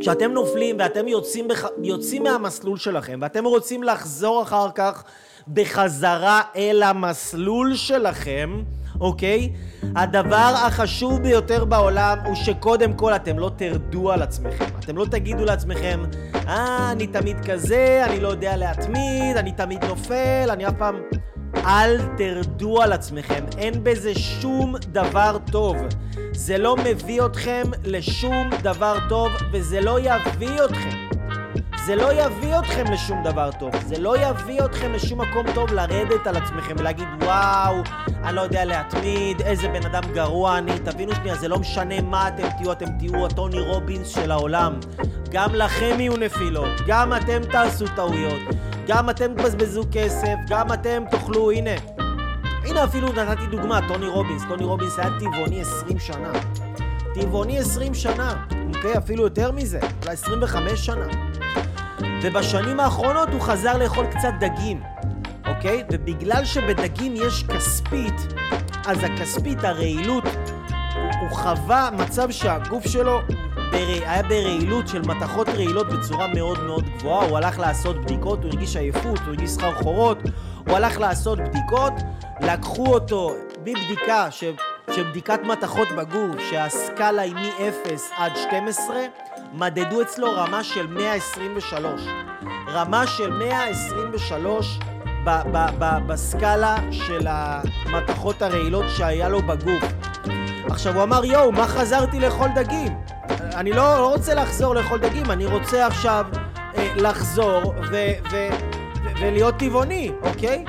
כשאתם 0.00 0.32
נופלים 0.32 0.76
ואתם 0.78 1.08
יוצאים, 1.08 1.48
בח... 1.48 1.64
יוצאים 1.82 2.22
מהמסלול 2.22 2.78
שלכם 2.78 3.18
ואתם 3.22 3.44
רוצים 3.44 3.82
לחזור 3.82 4.42
אחר 4.42 4.68
כך 4.74 5.04
בחזרה 5.48 6.42
אל 6.56 6.82
המסלול 6.82 7.74
שלכם, 7.74 8.62
אוקיי? 9.00 9.52
הדבר 9.96 10.54
החשוב 10.66 11.22
ביותר 11.22 11.64
בעולם 11.64 12.18
הוא 12.24 12.34
שקודם 12.34 12.92
כל 12.92 13.12
אתם 13.16 13.38
לא 13.38 13.50
תרדו 13.56 14.12
על 14.12 14.22
עצמכם. 14.22 14.64
אתם 14.84 14.96
לא 14.96 15.04
תגידו 15.10 15.44
לעצמכם, 15.44 16.02
אה, 16.48 16.92
אני 16.92 17.06
תמיד 17.06 17.36
כזה, 17.50 18.02
אני 18.04 18.20
לא 18.20 18.28
יודע 18.28 18.56
להתמיד, 18.56 19.36
אני 19.36 19.52
תמיד 19.52 19.84
נופל, 19.84 20.48
אני 20.50 20.66
אף 20.66 20.74
פעם... 20.78 20.96
אל 21.66 21.98
תרדו 22.16 22.82
על 22.82 22.92
עצמכם, 22.92 23.44
אין 23.58 23.84
בזה 23.84 24.14
שום 24.14 24.74
דבר 24.92 25.36
טוב. 25.52 25.76
זה 26.32 26.58
לא 26.58 26.76
מביא 26.76 27.22
אתכם 27.26 27.62
לשום 27.84 28.50
דבר 28.62 28.96
טוב, 29.08 29.28
וזה 29.52 29.80
לא 29.80 29.98
יביא 30.00 30.64
אתכם. 30.64 31.06
זה 31.86 31.96
לא 31.96 32.12
יביא 32.12 32.58
אתכם 32.58 32.84
לשום 32.92 33.22
דבר 33.24 33.50
טוב. 33.58 33.70
זה 33.86 33.98
לא 33.98 34.16
יביא 34.18 34.64
אתכם 34.64 34.92
לשום 34.92 35.20
מקום 35.20 35.46
טוב 35.54 35.72
לרדת 35.72 36.26
על 36.26 36.36
עצמכם 36.36 36.74
ולהגיד, 36.78 37.08
וואו, 37.26 37.82
אני 38.24 38.36
לא 38.36 38.40
יודע 38.40 38.64
להתמיד, 38.64 39.40
איזה 39.40 39.68
בן 39.68 39.86
אדם 39.86 40.02
גרוע 40.12 40.58
אני. 40.58 40.78
תבינו 40.78 41.14
שנייה, 41.14 41.36
זה 41.36 41.48
לא 41.48 41.58
משנה 41.58 42.00
מה 42.00 42.28
אתם 42.28 42.48
תהיו, 42.58 42.72
אתם 42.72 42.86
תהיו 42.98 43.26
הטוני 43.26 43.60
רובינס 43.60 44.08
של 44.08 44.30
העולם. 44.30 44.80
גם 45.30 45.54
לכם 45.54 45.96
יהיו 45.98 46.16
נפילות, 46.16 46.80
גם 46.86 47.12
אתם 47.12 47.42
תעשו 47.52 47.84
טעויות. 47.96 48.40
גם 48.86 49.10
אתם 49.10 49.34
תבזבזו 49.34 49.82
כסף, 49.92 50.34
גם 50.48 50.72
אתם 50.72 51.02
תאכלו, 51.10 51.50
הנה. 51.50 51.70
הנה 52.64 52.84
אפילו 52.84 53.08
נתתי 53.12 53.46
דוגמה, 53.46 53.80
טוני 53.88 54.06
רובינס. 54.06 54.42
טוני 54.48 54.64
רובינס 54.64 54.98
היה 54.98 55.10
טבעוני 55.18 55.60
20 55.60 55.98
שנה. 55.98 56.32
טבעוני 57.14 57.58
20 57.58 57.94
שנה, 57.94 58.44
אוקיי? 58.74 58.98
אפילו 58.98 59.22
יותר 59.22 59.52
מזה, 59.52 59.80
אולי 60.02 60.12
25 60.12 60.86
שנה. 60.86 61.06
ובשנים 62.22 62.80
האחרונות 62.80 63.28
הוא 63.32 63.40
חזר 63.40 63.78
לאכול 63.78 64.06
קצת 64.06 64.32
דגים, 64.40 64.82
אוקיי? 65.56 65.84
ובגלל 65.92 66.44
שבדגים 66.44 67.14
יש 67.16 67.44
כספית, 67.44 68.34
אז 68.86 69.04
הכספית, 69.04 69.64
הרעילות, 69.64 70.24
הוא 71.20 71.30
חווה 71.30 71.90
מצב 71.92 72.30
שהגוף 72.30 72.86
שלו 72.86 73.20
היה 73.72 74.22
ברעילות 74.22 74.88
של 74.88 75.02
מתכות 75.02 75.48
רעילות 75.48 75.86
בצורה 75.88 76.26
מאוד 76.34 76.62
מאוד 76.62 76.84
גבוהה, 76.88 77.26
הוא 77.28 77.36
הלך 77.36 77.58
לעשות 77.58 77.96
בדיקות, 77.96 78.44
הוא 78.44 78.50
הרגיש 78.52 78.76
עייפות, 78.76 79.18
הוא 79.18 79.28
הרגיש 79.28 79.50
סחרחורות, 79.50 80.18
הוא 80.66 80.76
הלך 80.76 81.00
לעשות 81.00 81.38
בדיקות, 81.38 81.92
לקחו 82.40 82.86
אותו 82.86 83.34
בבדיקה 83.58 84.30
ש... 84.30 84.44
שבדיקת 84.94 85.40
מתכות 85.44 85.88
בגוף, 85.98 86.36
שהסקאלה 86.50 87.22
היא 87.22 87.34
מ-0 87.34 87.88
עד 88.16 88.32
12, 88.36 88.96
מדדו 89.52 90.02
אצלו 90.02 90.32
רמה 90.32 90.64
של 90.64 90.86
123. 90.86 92.00
רמה 92.68 93.06
של 93.06 93.30
123 93.30 94.78
ב- 95.26 95.42
ב- 95.52 95.70
ב- 95.78 96.06
בסקאלה 96.06 96.76
של 96.90 97.26
המתכות 97.30 98.42
הרעילות 98.42 98.84
שהיה 98.96 99.28
לו 99.28 99.42
בגוף. 99.42 99.84
עכשיו 100.70 100.94
הוא 100.94 101.02
אמר, 101.02 101.24
יואו, 101.24 101.52
מה 101.52 101.66
חזרתי 101.66 102.20
לאכול 102.20 102.48
דגים? 102.54 102.98
אני 103.54 103.70
לא, 103.72 103.98
לא 103.98 104.12
רוצה 104.12 104.34
לחזור 104.34 104.74
לאכול 104.74 104.98
דגים, 104.98 105.30
אני 105.30 105.46
רוצה 105.46 105.86
עכשיו 105.86 106.26
אה, 106.78 106.88
לחזור 106.96 107.74
ו- 107.90 108.12
ו- 108.30 108.48
ו- 109.04 109.10
ולהיות 109.20 109.54
טבעוני, 109.58 110.10
אוקיי? 110.22 110.64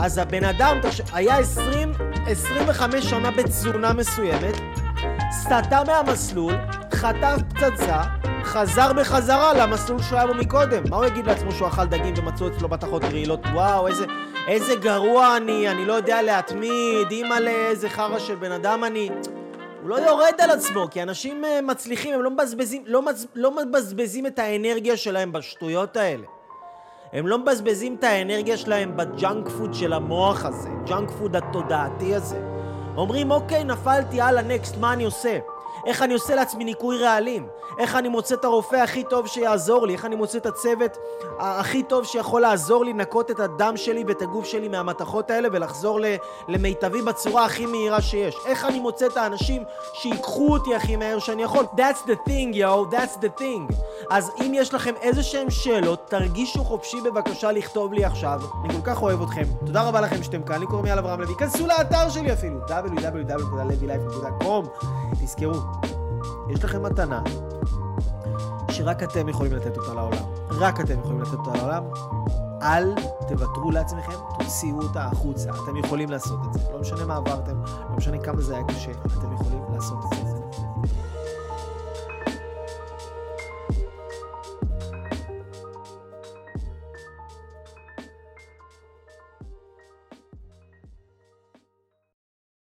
אז 0.00 0.18
הבן 0.18 0.44
אדם 0.44 0.76
היה 1.12 1.38
20, 1.38 1.92
25 2.26 3.04
שנה 3.04 3.30
בתזונה 3.30 3.92
מסוימת, 3.92 4.54
סטה 5.32 5.60
מהמסלול, 5.86 6.54
חטף 6.94 7.36
פצצה, 7.48 8.02
חזר 8.44 8.92
בחזרה 8.92 9.54
למסלול 9.54 10.02
שהוא 10.02 10.18
היה 10.18 10.26
בו 10.26 10.34
מקודם. 10.34 10.82
מה 10.90 10.96
הוא 10.96 11.04
יגיד 11.04 11.26
לעצמו 11.26 11.52
שהוא 11.52 11.68
אכל 11.68 11.84
דגים 11.84 12.14
ומצאו 12.16 12.48
אצלו 12.48 12.68
בתחות 12.68 13.04
רעילות? 13.04 13.40
וואו, 13.52 13.86
איזה, 13.88 14.06
איזה 14.48 14.74
גרוע 14.74 15.36
אני, 15.36 15.68
אני 15.68 15.84
לא 15.84 15.92
יודע 15.92 16.22
להתמיד, 16.22 17.10
אימא'לה, 17.10 17.50
איזה 17.50 17.88
חרא 17.88 18.18
של 18.18 18.34
בן 18.34 18.52
אדם 18.52 18.84
אני. 18.84 19.10
הוא 19.82 19.88
לא 19.90 19.96
יורד 19.96 20.34
על 20.38 20.50
עצמו, 20.50 20.86
כי 20.90 21.02
אנשים 21.02 21.44
אה, 21.44 21.60
מצליחים, 21.62 22.14
הם 22.14 22.22
לא 22.22 22.30
מבזבזים, 22.30 22.82
לא, 22.86 23.02
מצ... 23.02 23.26
לא 23.34 23.56
מבזבזים 23.56 24.26
את 24.26 24.38
האנרגיה 24.38 24.96
שלהם 24.96 25.32
בשטויות 25.32 25.96
האלה. 25.96 26.26
הם 27.12 27.26
לא 27.26 27.38
מבזבזים 27.38 27.96
את 27.98 28.04
האנרגיה 28.04 28.56
שלהם 28.56 28.96
ב 28.96 29.06
junk 29.06 29.48
food 29.48 29.74
של 29.74 29.92
המוח 29.92 30.44
הזה, 30.44 30.68
junk 30.86 31.10
food 31.10 31.36
התודעתי 31.36 32.14
הזה. 32.14 32.40
אומרים, 32.96 33.30
אוקיי, 33.30 33.64
נפלתי, 33.64 34.20
הלאה, 34.20 34.42
next, 34.42 34.76
מה 34.76 34.92
אני 34.92 35.04
עושה? 35.04 35.38
איך 35.86 36.02
אני 36.02 36.14
עושה 36.14 36.34
לעצמי 36.34 36.64
ניקוי 36.64 36.98
רעלים, 36.98 37.46
איך 37.78 37.96
אני 37.96 38.08
מוצא 38.08 38.34
את 38.34 38.44
הרופא 38.44 38.76
הכי 38.76 39.04
טוב 39.04 39.26
שיעזור 39.26 39.86
לי, 39.86 39.92
איך 39.92 40.04
אני 40.04 40.16
מוצא 40.16 40.38
את 40.38 40.46
הצוות 40.46 40.96
הכי 41.38 41.82
טוב 41.82 42.04
שיכול 42.04 42.40
לעזור 42.40 42.84
לי 42.84 42.92
לנקות 42.92 43.30
את 43.30 43.40
הדם 43.40 43.76
שלי 43.76 44.04
ואת 44.08 44.22
הגוף 44.22 44.44
שלי 44.44 44.68
מהמתכות 44.68 45.30
האלה 45.30 45.48
ולחזור 45.52 46.00
למיטבי 46.48 47.02
בצורה 47.02 47.44
הכי 47.44 47.66
מהירה 47.66 48.00
שיש. 48.00 48.36
איך 48.46 48.64
אני 48.64 48.80
מוצא 48.80 49.06
את 49.06 49.16
האנשים 49.16 49.64
שיקחו 49.92 50.52
אותי 50.52 50.74
הכי 50.74 50.96
מהר 50.96 51.18
שאני 51.18 51.42
יכול. 51.42 51.64
That's 51.76 52.06
the 52.06 52.28
thing, 52.28 52.54
yo, 52.54 52.94
that's 52.94 53.16
the 53.22 53.40
thing. 53.40 53.74
אז 54.10 54.30
אם 54.40 54.52
יש 54.54 54.74
לכם 54.74 54.94
איזה 55.02 55.22
שהם 55.22 55.50
שאלות, 55.50 56.06
תרגישו 56.08 56.64
חופשי 56.64 57.00
בבקשה 57.00 57.52
לכתוב 57.52 57.92
לי 57.92 58.04
עכשיו. 58.04 58.40
אני 58.64 58.74
כל 58.74 58.80
כך 58.84 59.02
אוהב 59.02 59.22
אתכם. 59.22 59.44
תודה 59.66 59.82
רבה 59.82 60.00
לכם 60.00 60.22
שאתם 60.22 60.42
כאן. 60.42 60.60
לי 60.60 60.66
קוראים 60.66 60.86
יאל 60.86 60.98
אברהם 60.98 61.20
לוי. 61.20 61.34
כנסו 61.38 61.66
לאתר 61.66 62.10
שלי 62.10 62.32
אפילו, 62.32 62.60
www.levylife.com. 62.66 64.84
תזכרו, 65.20 65.54
יש 66.50 66.64
לכם 66.64 66.82
מתנה 66.82 67.22
שרק 68.70 69.02
אתם 69.02 69.28
יכולים 69.28 69.52
לתת 69.52 69.76
אותה 69.76 69.94
לעולם. 69.94 70.22
רק 70.50 70.80
אתם 70.80 71.00
יכולים 71.00 71.20
לתת 71.22 71.32
אותה 71.32 71.52
לעולם. 71.56 71.84
אל 72.62 72.94
תוותרו 73.28 73.70
לעצמכם, 73.70 74.12
תוציאו 74.38 74.82
אותה 74.82 75.04
החוצה. 75.04 75.50
אתם 75.64 75.76
יכולים 75.76 76.10
לעשות 76.10 76.40
את 76.46 76.52
זה. 76.52 76.72
לא 76.72 76.80
משנה 76.80 77.04
מה 77.04 77.16
עברתם, 77.16 77.62
לא 77.90 77.96
משנה 77.96 78.18
כמה 78.18 78.40
זה 78.40 78.54
היה 78.54 78.64
קשה, 78.64 78.90
אתם 78.90 79.32
יכולים 79.32 79.64
לעשות 79.74 79.98
את 80.04 80.26
זה. 80.26 80.31